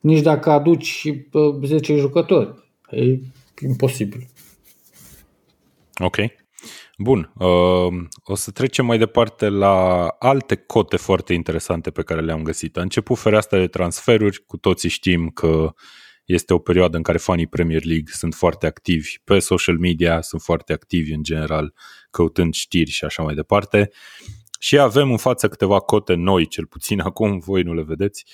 [0.00, 2.54] Nici dacă aduci uh, 10 jucători.
[2.90, 3.18] E
[3.62, 4.26] imposibil.
[5.98, 6.16] Ok.
[6.98, 7.32] Bun.
[7.38, 12.76] Uh, o să trecem mai departe la alte cote foarte interesante pe care le-am găsit.
[12.76, 15.74] A început fereastra de transferuri, cu toții știm că
[16.24, 20.42] este o perioadă în care fanii Premier League sunt foarte activi pe social media, sunt
[20.42, 21.74] foarte activi în general,
[22.10, 23.90] căutând știri și așa mai departe.
[24.58, 28.24] Și avem în față câteva cote noi, cel puțin acum, voi nu le vedeți,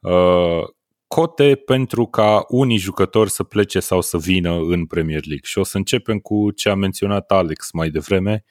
[0.00, 0.62] uh,
[1.06, 5.44] cote pentru ca unii jucători să plece sau să vină în Premier League.
[5.44, 8.44] Și o să începem cu ce a menționat Alex mai devreme,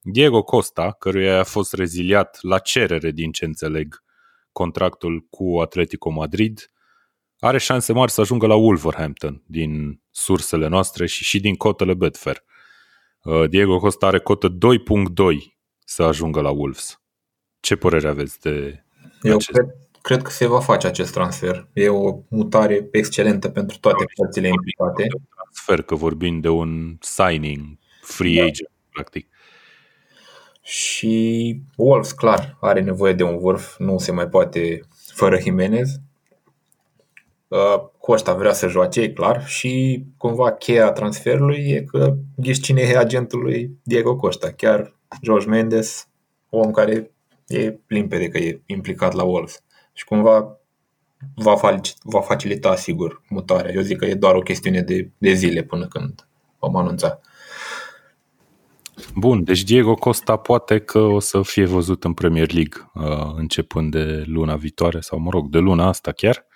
[0.00, 4.02] Diego Costa, căruia a fost reziliat la cerere, din ce înțeleg,
[4.52, 6.70] contractul cu Atletico Madrid,
[7.38, 12.44] are șanse mari să ajungă la Wolverhampton din sursele noastre și și din cotele Betfair.
[13.22, 14.56] Uh, Diego Costa are cotă 2.2
[15.84, 17.00] să ajungă la Wolves.
[17.60, 18.84] Ce părere aveți de
[19.22, 19.50] Eu acest?
[19.50, 21.68] cred, cred că se va face acest transfer.
[21.72, 25.06] E o mutare excelentă pentru toate părțile implicate.
[25.34, 28.44] Transfer că vorbim de un signing, free Da.
[28.44, 29.26] agent, practic.
[30.62, 34.80] Și Wolves, clar, are nevoie de un vârf, nu se mai poate
[35.14, 36.00] fără Jimenez.
[37.48, 42.80] Uh, Costa vrea să joace, e clar, și cumva cheia transferului e că ghiși cine
[42.80, 44.50] e agentul lui Diego Costa.
[44.52, 46.08] Chiar George Mendes,
[46.50, 47.10] om care
[47.46, 49.62] e limpede că e implicat la Wolves.
[49.92, 50.56] Și cumva
[51.34, 53.72] va, faci- va facilita sigur mutarea.
[53.72, 57.20] Eu zic că e doar o chestiune de, de zile până când vom anunța.
[59.14, 63.90] Bun, deci Diego Costa poate că o să fie văzut în Premier League uh, începând
[63.90, 66.46] de luna viitoare sau, mă rog, de luna asta chiar.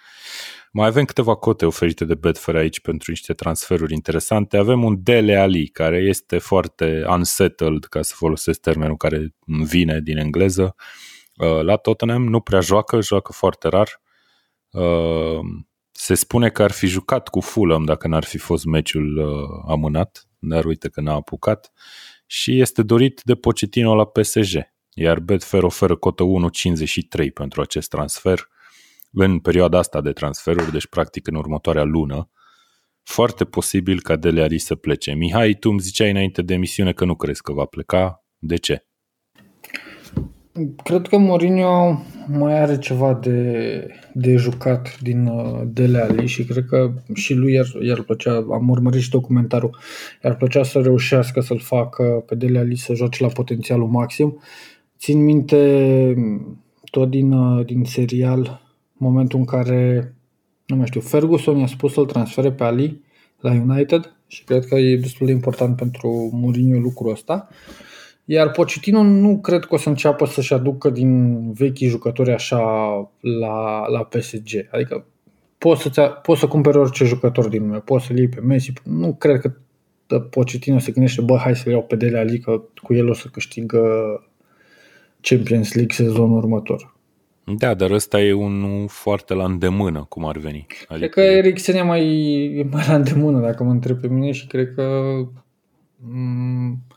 [0.76, 4.56] Mai avem câteva cote oferite de Betfair aici pentru niște transferuri interesante.
[4.56, 10.16] Avem un Dele Ali, care este foarte unsettled, ca să folosesc termenul care vine din
[10.16, 10.74] engleză,
[11.36, 12.28] uh, la Tottenham.
[12.28, 14.00] Nu prea joacă, joacă foarte rar.
[14.70, 15.40] Uh,
[15.90, 20.28] se spune că ar fi jucat cu Fulham dacă n-ar fi fost meciul uh, amânat,
[20.38, 21.72] dar uite că n-a apucat.
[22.26, 26.24] Și este dorit de Pochettino la PSG, iar Betfair oferă cotă
[27.22, 28.48] 1.53 pentru acest transfer
[29.12, 32.30] în perioada asta de transferuri, deci practic în următoarea lună,
[33.02, 35.12] foarte posibil ca Dele Alli să plece.
[35.12, 38.24] Mihai, tu îmi ziceai înainte de emisiune că nu crezi că va pleca.
[38.38, 38.86] De ce?
[40.84, 46.64] Cred că Mourinho mai are ceva de, de jucat din uh, Dele Ali și cred
[46.64, 49.76] că și lui iar, iar plăcea, am urmărit și documentarul,
[50.24, 54.40] iar plăcea să reușească să-l facă pe Dele Ali să joace la potențialul maxim.
[54.98, 56.14] Țin minte
[56.90, 58.65] tot din, uh, din serial
[58.96, 60.14] momentul în care,
[60.66, 63.00] nu mai știu, Ferguson i-a spus să-l transfere pe Ali
[63.40, 67.48] la United și cred că e destul de important pentru Mourinho lucrul ăsta.
[68.24, 72.60] Iar Pochettino nu cred că o să înceapă să-și aducă din vechii jucători așa
[73.20, 74.68] la, la PSG.
[74.70, 75.04] Adică
[75.58, 78.72] poți să, poți să cumperi orice jucător din lume, poți să-l iei pe Messi.
[78.84, 79.52] Nu cred că
[80.30, 83.28] Pochettino se gândește, bă, hai să iau pe Dele Ali, că cu el o să
[83.32, 83.80] câștigă
[85.20, 86.95] Champions League sezonul următor.
[87.54, 90.66] Da, dar ăsta e unul foarte la îndemână, cum ar veni.
[90.88, 91.06] Adică...
[91.06, 92.04] Cred că Eriksen e mai,
[92.56, 95.14] e mai la îndemână, dacă mă întreb pe mine și cred că
[96.00, 96.96] m-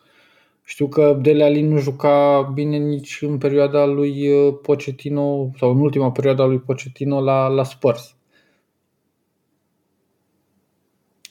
[0.64, 5.80] știu că Dele Ali nu juca bine nici în perioada lui uh, Pochettino sau în
[5.80, 8.16] ultima perioadă a lui Pochettino la, la Spurs.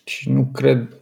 [0.08, 0.96] Și nu cred,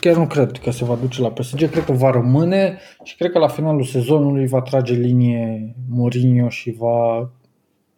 [0.00, 3.30] chiar nu cred că se va duce la PSG, cred că va rămâne și cred
[3.30, 7.30] că la finalul sezonului va trage linie Mourinho și va,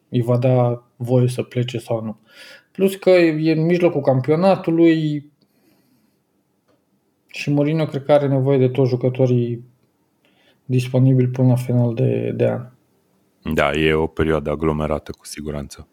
[0.08, 2.16] îi va da voie să plece sau nu.
[2.72, 5.30] Plus că e în mijlocul campionatului
[7.26, 9.64] și Mourinho cred că are nevoie de toți jucătorii
[10.64, 12.66] disponibili până la final de, de an.
[13.54, 15.88] Da, e o perioadă aglomerată cu siguranță.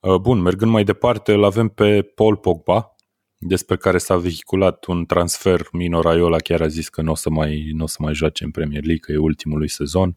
[0.00, 2.94] Uh, bun, mergând mai departe, îl avem pe Paul Pogba,
[3.38, 5.68] despre care s-a vehiculat un transfer.
[5.72, 8.50] Mino Raiola chiar a zis că nu o să mai, n-o să mai joace în
[8.50, 10.16] Premier League, că e ultimul lui sezon.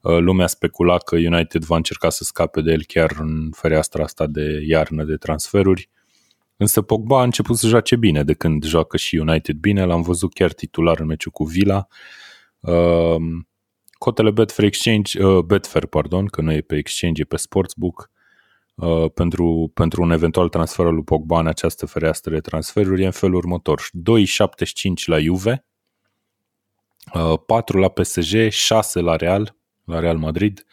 [0.00, 4.26] Uh, lumea specula că United va încerca să scape de el chiar în fereastra asta
[4.26, 5.88] de iarnă de transferuri.
[6.56, 10.34] Însă Pogba a început să joace bine de când joacă și United bine, l-am văzut
[10.34, 11.86] chiar titular în meciul cu Villa.
[12.60, 13.16] Uh,
[13.92, 18.11] cotele Betfair Exchange, uh, Betfair, pardon, că nu e pe Exchange, e pe Sportsbook, Uh,
[19.14, 23.10] pentru, pentru un eventual transfer al lui Pogba în această fereastră de transferuri e în
[23.10, 23.82] felul următor.
[23.82, 25.64] 2,75 la Juve,
[27.46, 30.66] 4 uh, la PSG, 6 la Real, la Real Madrid,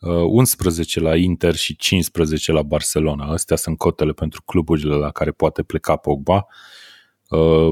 [0.00, 3.24] 11 uh, la Inter și 15 la Barcelona.
[3.24, 6.46] Astea sunt cotele pentru cluburile la care poate pleca Pogba.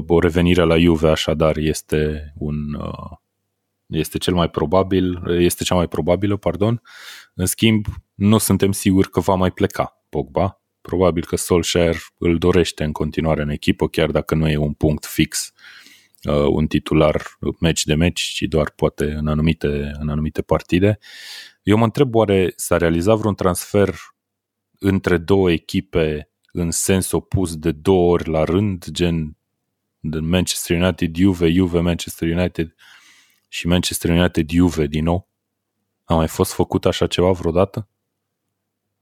[0.07, 2.55] O revenire la Juve așadar este un
[3.87, 6.81] este cel mai probabil, este cea mai probabilă, pardon.
[7.37, 10.61] În schimb, nu suntem siguri că va mai pleca Pogba.
[10.81, 15.05] Probabil că Solskjaer îl dorește în continuare în echipă, chiar dacă nu e un punct
[15.05, 15.53] fix,
[16.23, 17.23] uh, un titular
[17.59, 20.97] meci de meci, ci doar poate în anumite, în anumite partide.
[21.63, 23.95] Eu mă întreb, oare s-a realizat vreun transfer
[24.79, 29.37] între două echipe în sens opus de două ori la rând, gen
[29.99, 32.75] de Manchester United, Juve, Juve, Manchester United
[33.47, 35.29] și Manchester United, Juve din nou?
[36.05, 37.87] A mai fost făcut așa ceva vreodată?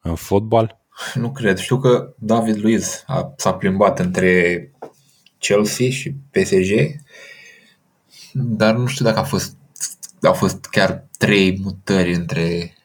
[0.04, 0.82] în fotbal?
[1.14, 1.58] Nu cred.
[1.58, 4.72] Știu că David Luiz a, s-a plimbat între
[5.38, 6.96] Chelsea și PSG,
[8.34, 9.58] dar nu știu dacă a fost,
[10.22, 12.78] au fost chiar trei mutări între,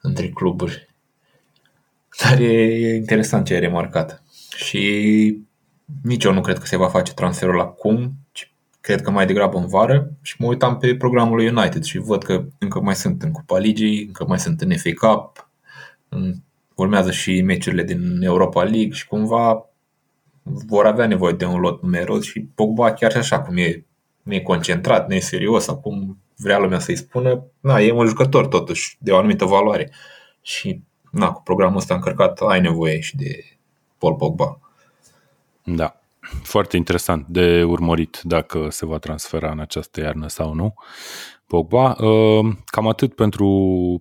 [0.00, 0.88] între cluburi.
[2.22, 4.22] Dar e, e interesant ce ai remarcat.
[4.56, 5.38] Și
[6.02, 8.23] nici eu nu cred că se va face transferul acum, ci
[8.84, 12.22] cred că mai degrabă în vară și mă uitam pe programul lui United și văd
[12.22, 15.48] că încă mai sunt în Cupa Ligii, încă mai sunt în FA Cup,
[16.74, 19.66] urmează și meciurile din Europa League și cumva
[20.42, 23.84] vor avea nevoie de un lot numeros și Pogba chiar și așa cum e,
[24.22, 28.46] nu e concentrat, nu e serios, acum vrea lumea să-i spună, na, e un jucător
[28.46, 29.92] totuși de o anumită valoare
[30.42, 33.44] și na, cu programul ăsta încărcat ai nevoie și de
[33.98, 34.58] Paul Pogba.
[35.62, 36.03] Da,
[36.42, 40.74] foarte interesant de urmărit dacă se va transfera în această iarnă sau nu.
[41.46, 41.90] Pogba.
[41.90, 43.48] Uh, cam atât pentru,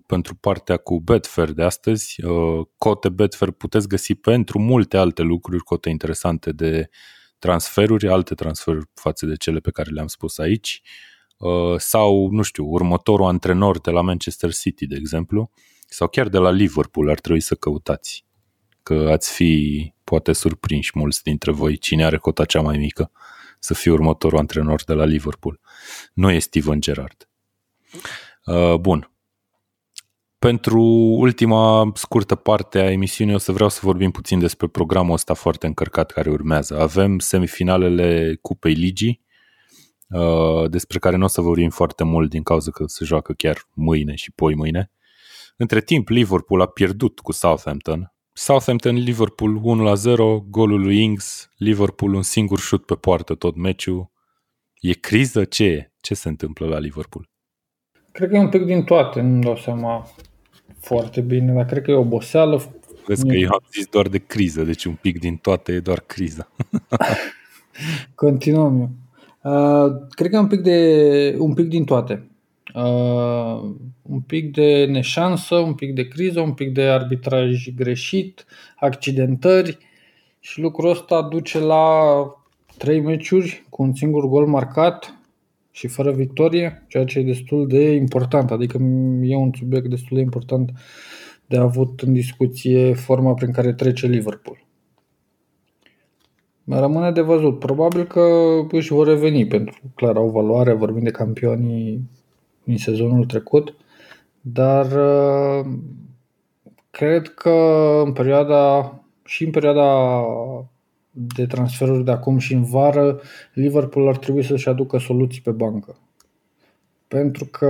[0.06, 2.26] pentru partea cu Betfair de astăzi.
[2.26, 6.90] Uh, cote Betfair puteți găsi pentru multe alte lucruri, cote interesante de
[7.40, 10.82] transferuri, alte transferuri față de cele pe care le-am spus aici.
[11.38, 15.52] Uh, sau, nu știu, următorul antrenor de la Manchester City, de exemplu,
[15.88, 18.26] sau chiar de la Liverpool ar trebui să căutați.
[18.84, 23.12] Că ați fi poate surprinși mulți dintre voi cine are cota cea mai mică
[23.60, 25.60] să fie următorul antrenor de la Liverpool.
[26.14, 27.30] Nu e Steven Gerrard.
[28.46, 29.12] Uh, bun.
[30.40, 30.82] Pentru
[31.18, 35.68] ultima scurtă parte a emisiunii o să vreau să vorbim puțin despre programul ăsta foarte
[35.68, 36.80] încărcat care urmează.
[36.80, 39.22] Avem semifinalele Cupei Ligii,
[40.10, 43.68] uh, despre care nu o să vorbim foarte mult din cauza că se joacă chiar
[43.74, 44.92] mâine și poi mâine.
[45.58, 48.13] Între timp, Liverpool a pierdut cu Southampton.
[48.34, 54.12] Southampton-Liverpool 1-0, golul lui Ings, Liverpool un singur șut pe poartă tot meciul.
[54.82, 55.44] E criză?
[55.44, 55.92] Ce e?
[56.02, 57.30] Ce se întâmplă la Liverpool?
[58.12, 60.08] Cred că e un pic din toate, nu-mi dau seama
[60.80, 62.62] foarte bine, dar cred că e oboseală.
[63.06, 66.00] Vezi că eu am zis doar de criză, deci un pic din toate e doar
[66.00, 66.50] criza.
[68.16, 68.90] Continuăm eu.
[69.52, 72.28] Uh, cred că e un pic, de, un pic din toate.
[72.76, 78.46] Uh, un pic de neșansă, un pic de criză, un pic de arbitraj greșit,
[78.80, 79.78] accidentări
[80.40, 81.96] și lucrul ăsta duce la
[82.78, 85.18] trei meciuri cu un singur gol marcat
[85.72, 88.78] și fără victorie, ceea ce e destul de important, adică
[89.22, 90.72] e un subiect destul de important
[91.46, 94.66] de avut în discuție forma prin care trece Liverpool.
[96.66, 97.60] Rămâne de văzut.
[97.60, 98.22] Probabil că
[98.72, 102.10] își vor reveni, pentru că clar au valoare, vorbim de campionii
[102.64, 103.76] din sezonul trecut,
[104.42, 105.66] dar uh,
[106.90, 107.50] cred că
[108.06, 108.94] în perioada
[109.26, 110.22] și în perioada
[111.12, 113.20] de transferuri de acum și în vară,
[113.54, 115.98] Liverpool ar trebui să-și aducă soluții pe bancă.
[117.08, 117.68] Pentru că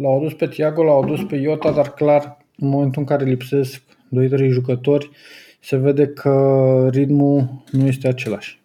[0.00, 3.82] l-au adus pe Thiago, l-au adus pe Iota, dar clar, în momentul în care lipsesc
[3.82, 5.10] 2-3 jucători,
[5.60, 8.63] se vede că ritmul nu este același.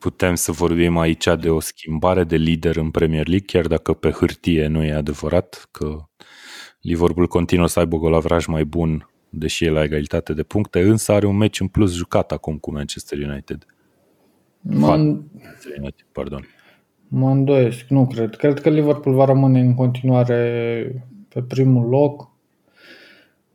[0.00, 4.10] Putem să vorbim aici de o schimbare de lider în Premier League, chiar dacă pe
[4.10, 6.08] hârtie nu e adevărat, că
[6.80, 11.26] Liverpool continuă să aibă golavraj mai bun deși e la egalitate de puncte, însă are
[11.26, 13.66] un meci în plus jucat acum cu Manchester United.
[14.60, 14.94] Mă,
[15.78, 16.46] United, pardon.
[17.08, 18.36] Mă îndoiesc, nu cred.
[18.36, 22.29] Cred că Liverpool va rămâne în continuare pe primul loc.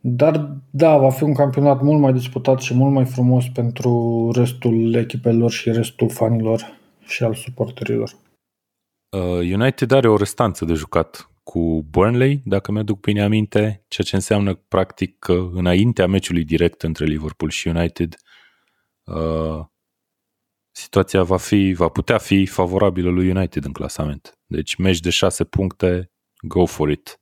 [0.08, 4.94] Dar da, va fi un campionat mult mai disputat și mult mai frumos pentru restul
[4.94, 8.16] echipelor și restul fanilor și al suporterilor.
[9.10, 14.14] Uh, United are o restanță de jucat cu Burnley, dacă mi-aduc bine aminte, ceea ce
[14.14, 18.16] înseamnă practic că înaintea meciului direct între Liverpool și United
[19.04, 19.64] uh,
[20.70, 24.38] situația va, fi, va putea fi favorabilă lui United în clasament.
[24.46, 27.20] Deci meci de șase puncte, go for it.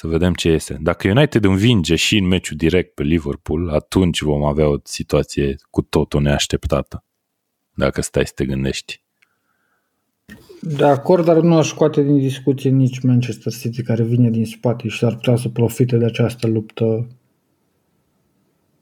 [0.00, 0.78] Să vedem ce iese.
[0.80, 5.82] Dacă United învinge și în meciul direct pe Liverpool, atunci vom avea o situație cu
[5.82, 7.04] totul neașteptată.
[7.74, 9.02] Dacă stai să te gândești.
[10.60, 14.88] De acord, dar nu aș scoate din discuție nici Manchester City care vine din spate
[14.88, 17.06] și ar putea să profite de această luptă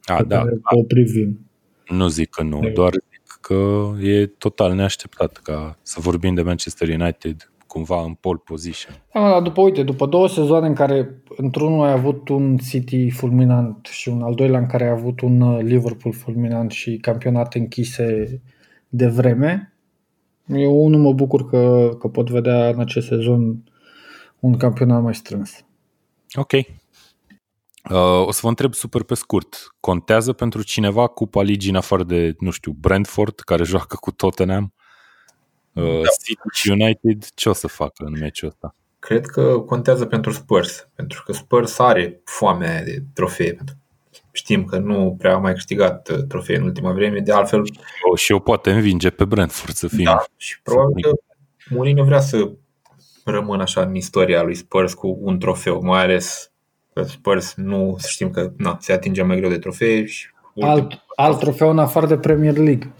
[0.03, 0.79] A, pe da, care da.
[0.79, 1.51] o privim.
[1.89, 6.89] Nu zic că nu, doar zic că e total neașteptat ca să vorbim de Manchester
[6.89, 8.95] United cumva în pole position.
[9.13, 13.87] Da, dar după, uite, după două sezoane în care într-unul ai avut un City fulminant
[13.87, 18.41] și un al doilea în care ai avut un uh, Liverpool fulminant și campionate închise
[18.89, 19.73] de vreme,
[20.47, 23.65] eu unul mă bucur că, că pot vedea în acest sezon
[24.41, 25.65] un campionat mai strâns.
[26.35, 26.53] Ok.
[26.53, 29.75] Uh, o să vă întreb super pe scurt.
[29.81, 34.73] Contează pentru cineva Cupa Ligii în afară de, nu știu, Brentford, care joacă cu Tottenham?
[35.83, 36.09] Uh, da.
[36.25, 38.75] City și United, ce o să facă în meciul ăsta?
[38.99, 43.53] Cred că contează pentru Spurs, pentru că Spurs are foamea de trofee.
[43.53, 43.75] Pentru
[44.33, 47.63] știm că nu prea a mai câștigat uh, trofee în ultima vreme, de altfel...
[48.11, 50.05] O, și eu poate învinge pe Brentford să fie.
[50.05, 51.11] Da, și probabil că
[51.71, 52.51] Mourinho vrea să
[53.25, 56.53] rămână așa în istoria lui Spurs cu un trofeu, mai ales
[56.93, 60.27] că Spurs nu știm că na, se atinge mai greu de trofee și
[60.61, 62.93] alt, alt trofeu în afară de Premier League.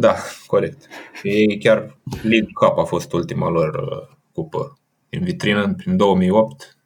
[0.00, 0.16] Da,
[0.46, 0.86] corect.
[1.22, 4.78] Ei chiar League Cup a fost ultima lor uh, cupă
[5.10, 6.76] în vitrină prin 2008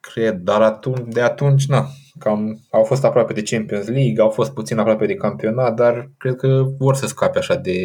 [0.00, 1.88] cred, dar atunci, de atunci, na,
[2.18, 6.36] cam, au fost aproape de Champions League, au fost puțin aproape de campionat, dar cred
[6.36, 7.78] că vor să scape așa de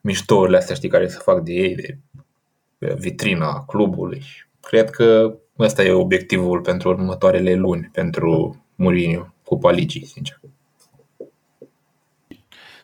[0.00, 1.98] miștourile astea, știi, care să fac de ei, de
[2.98, 4.22] vitrina clubului.
[4.60, 10.40] Cred că ăsta e obiectivul pentru următoarele luni, pentru Mourinho, Cupa Ligii, sincer.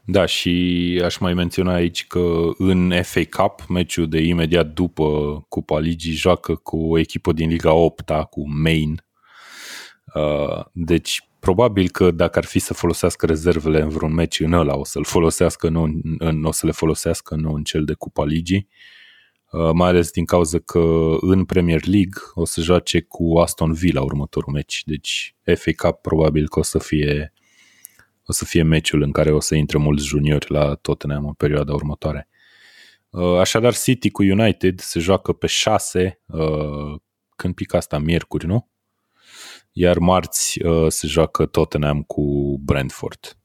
[0.05, 5.79] Da, și aș mai menționa aici că în FA Cup, meciul de imediat după Cupa
[5.79, 9.07] Ligii, joacă cu o echipă din Liga 8 cu Maine.
[10.15, 14.77] Uh, deci, probabil că dacă ar fi să folosească rezervele în vreun meci în ăla,
[14.77, 15.83] o să-l folosească, nu
[16.19, 18.69] în, o să le folosească, nu în cel de Cupa Ligii.
[19.51, 24.03] Uh, mai ales din cauza că în Premier League o să joace cu Aston Villa
[24.03, 24.83] următorul meci.
[24.87, 27.33] Deci FA Cup probabil că o să fie
[28.27, 31.73] o să fie meciul în care o să intre mulți juniori la Tottenham în perioada
[31.73, 32.28] următoare.
[33.11, 37.01] Uh, așadar, City cu United se joacă pe 6, uh,
[37.36, 38.70] când pică asta, miercuri, nu?
[39.73, 43.39] Iar marți uh, se joacă Tottenham cu Brentford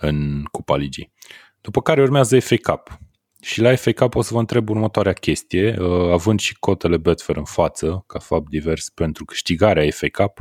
[0.00, 1.12] în Cupa Ligii.
[1.60, 2.98] După care urmează FA Cup.
[3.42, 5.76] Și la FA Cup o să vă întreb următoarea chestie,
[6.12, 10.38] având și cotele Betfair în față, ca fapt divers pentru câștigarea FA Cup,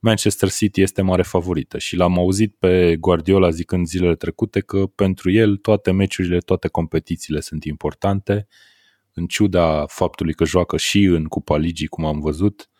[0.00, 5.30] Manchester City este mare favorită și l-am auzit pe Guardiola zicând zilele trecute că pentru
[5.30, 8.46] el toate meciurile, toate competițiile sunt importante,
[9.14, 12.70] în ciuda faptului că joacă și în Cupa Ligii, cum am văzut,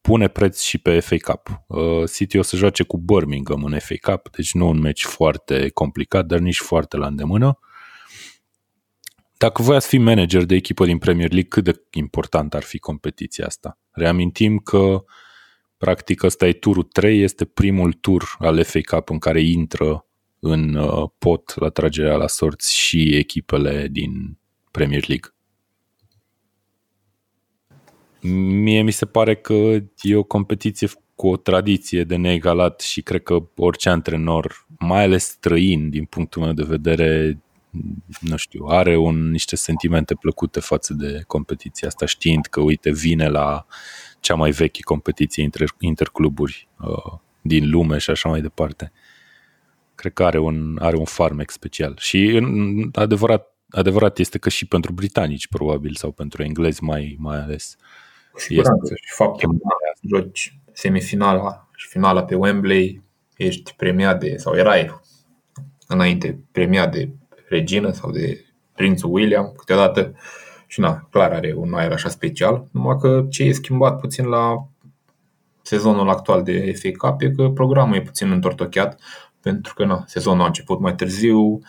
[0.00, 1.62] pune preț și pe FA Cup.
[1.66, 5.68] Uh, City o să joace cu Birmingham în FA Cup, deci nu un meci foarte
[5.68, 7.58] complicat, dar nici foarte la îndemână.
[9.38, 12.78] Dacă voi ați fi manager de echipă din Premier League, cât de important ar fi
[12.78, 13.78] competiția asta?
[13.90, 15.04] Reamintim că
[15.78, 20.06] Practic ăsta e turul 3, este primul tur al FA Cup în care intră
[20.38, 24.38] în uh, pot la tragerea la sorți și echipele din
[24.70, 25.30] Premier League.
[28.62, 33.22] Mie mi se pare că e o competiție cu o tradiție de neegalat și cred
[33.22, 37.40] că orice antrenor, mai ales străin din punctul meu de vedere,
[38.20, 43.28] nu știu, are un, niște sentimente plăcute față de competiția asta, știind că, uite, vine
[43.28, 43.66] la
[44.20, 48.92] cea mai veche competiție inter, intercluburi uh, din lume și așa mai departe.
[49.94, 51.96] Cred că are un, are un farmec special.
[51.98, 57.40] Și în, adevărat, adevărat este că și pentru britanici, probabil, sau pentru englezi mai, mai
[57.40, 57.76] ales.
[58.34, 59.56] Siguranță și faptul că
[60.08, 63.02] joci semifinala și finala pe Wembley,
[63.36, 65.00] ești premiat de, sau erai
[65.86, 67.08] înainte premiat de
[67.48, 68.44] regină sau de
[68.74, 70.14] prințul William, câteodată
[70.66, 74.68] și na, clar are un aer așa special, numai că ce e schimbat puțin la
[75.62, 79.00] sezonul actual de FA Cup e că programul e puțin întortocheat,
[79.40, 81.60] pentru că na, sezonul a început mai târziu,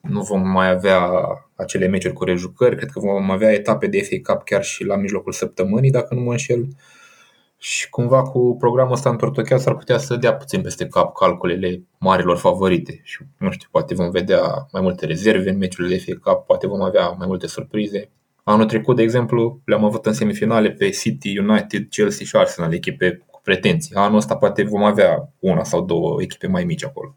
[0.00, 1.10] nu vom mai avea
[1.54, 4.96] acele meciuri cu rejucări, cred că vom avea etape de FA Cup chiar și la
[4.96, 6.68] mijlocul săptămânii, dacă nu mă înșel.
[7.64, 12.36] Și cumva cu programul ăsta întortocheat s-ar putea să dea puțin peste cap calculele marilor
[12.36, 13.00] favorite.
[13.02, 16.66] Și nu știu, poate vom vedea mai multe rezerve în meciurile de FA Cup, poate
[16.66, 18.10] vom avea mai multe surprize.
[18.42, 23.22] Anul trecut, de exemplu, le-am avut în semifinale pe City, United, Chelsea și Arsenal, echipe
[23.30, 23.94] cu pretenții.
[23.94, 27.14] Anul ăsta poate vom avea una sau două echipe mai mici acolo.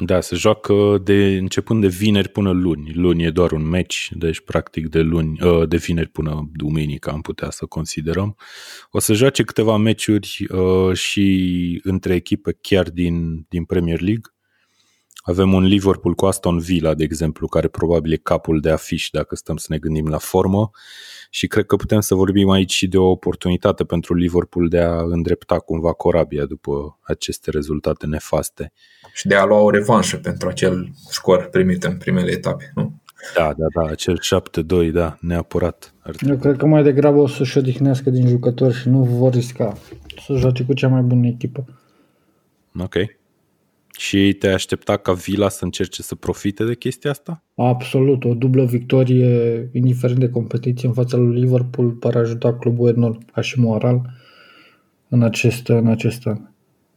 [0.00, 2.92] Da, se joacă de începând de vineri până luni.
[2.94, 7.20] Luni e doar un meci, deci practic de luni, ă, de vineri până duminică am
[7.20, 8.36] putea să considerăm.
[8.90, 14.22] O să joace câteva meciuri ă, și între echipe chiar din, din Premier League.
[15.28, 19.34] Avem un Liverpool cu Aston Villa, de exemplu, care probabil e capul de afiș dacă
[19.34, 20.70] stăm să ne gândim la formă
[21.30, 25.00] și cred că putem să vorbim aici și de o oportunitate pentru Liverpool de a
[25.00, 28.72] îndrepta cumva corabia după aceste rezultate nefaste.
[29.12, 33.00] Și de a lua o revanșă pentru acel scor primit în primele etape, nu?
[33.36, 34.20] Da, da, da, acel
[34.88, 35.94] 7-2, da, neapărat.
[36.20, 39.76] Eu cred că mai degrabă o să-și odihnească din jucători și nu vor risca
[40.26, 41.64] să joace cu cea mai bună echipă.
[42.78, 42.94] Ok.
[43.98, 47.42] Și te aștepta ca Vila să încerce să profite de chestia asta?
[47.54, 53.24] Absolut, o dublă victorie, indiferent de competiție în fața lui Liverpool, pare ajuta clubul enorm,
[53.32, 54.10] ca și moral,
[55.08, 56.38] în acest, în acest an.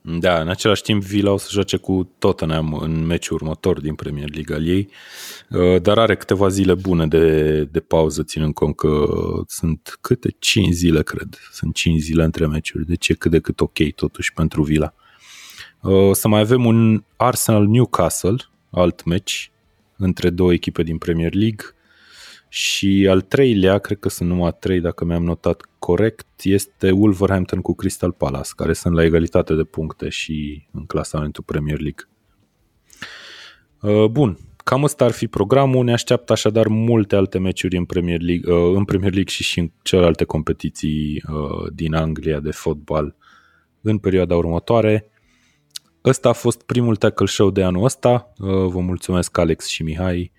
[0.02, 4.30] Da, în același timp Vila o să joace cu Tottenham în meciul următor din Premier
[4.34, 4.90] League al ei,
[5.49, 9.06] uh, dar are câteva zile bune de, de pauză, ținând cont că
[9.48, 11.38] sunt câte 5 zile, cred.
[11.52, 14.94] Sunt 5 zile între meciuri, deci e cât de cât ok totuși pentru Vila.
[15.82, 18.36] O să mai avem un Arsenal-Newcastle,
[18.70, 19.52] alt meci,
[19.98, 21.66] între două echipe din Premier League.
[22.49, 27.76] Și al treilea, cred că sunt numai trei dacă mi-am notat corect, este Wolverhampton cu
[27.76, 32.08] Crystal Palace, care sunt la egalitate de puncte și în clasamentul Premier League.
[33.82, 35.84] Uh, bun, cam ăsta ar fi programul.
[35.84, 39.60] Ne așteaptă așadar multe alte meciuri în Premier League, uh, în Premier League și și
[39.60, 43.16] în celelalte competiții uh, din Anglia de fotbal
[43.82, 45.11] în perioada următoare.
[46.06, 48.34] Ăsta a fost primul Tackle Show de anul ăsta.
[48.38, 50.32] Uh, vă mulțumesc Alex și Mihai.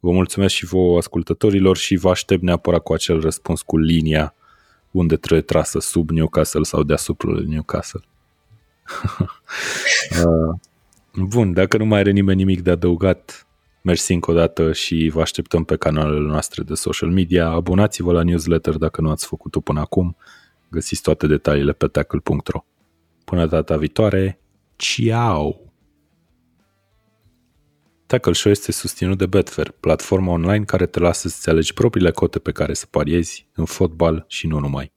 [0.00, 4.34] Vă mulțumesc și vouă ascultătorilor și vă aștept neapărat cu acel răspuns cu linia
[4.90, 8.00] unde trebuie trasă sub Newcastle sau deasupra Newcastle.
[10.24, 10.54] Uh,
[11.14, 13.46] Bun, dacă nu mai are nimeni nimic de adăugat,
[13.82, 17.48] mersi încă o dată și vă așteptăm pe canalele noastre de social media.
[17.48, 20.16] Abonați-vă la newsletter dacă nu ați făcut-o până acum.
[20.70, 22.64] Găsiți toate detaliile pe tackle.ro.
[23.24, 24.38] Până data viitoare,
[24.78, 25.60] ciao!
[28.06, 32.38] Tackle Show este susținut de Betfair, platforma online care te lasă să-ți alegi propriile cote
[32.38, 34.92] pe care să pariezi în fotbal și nu numai.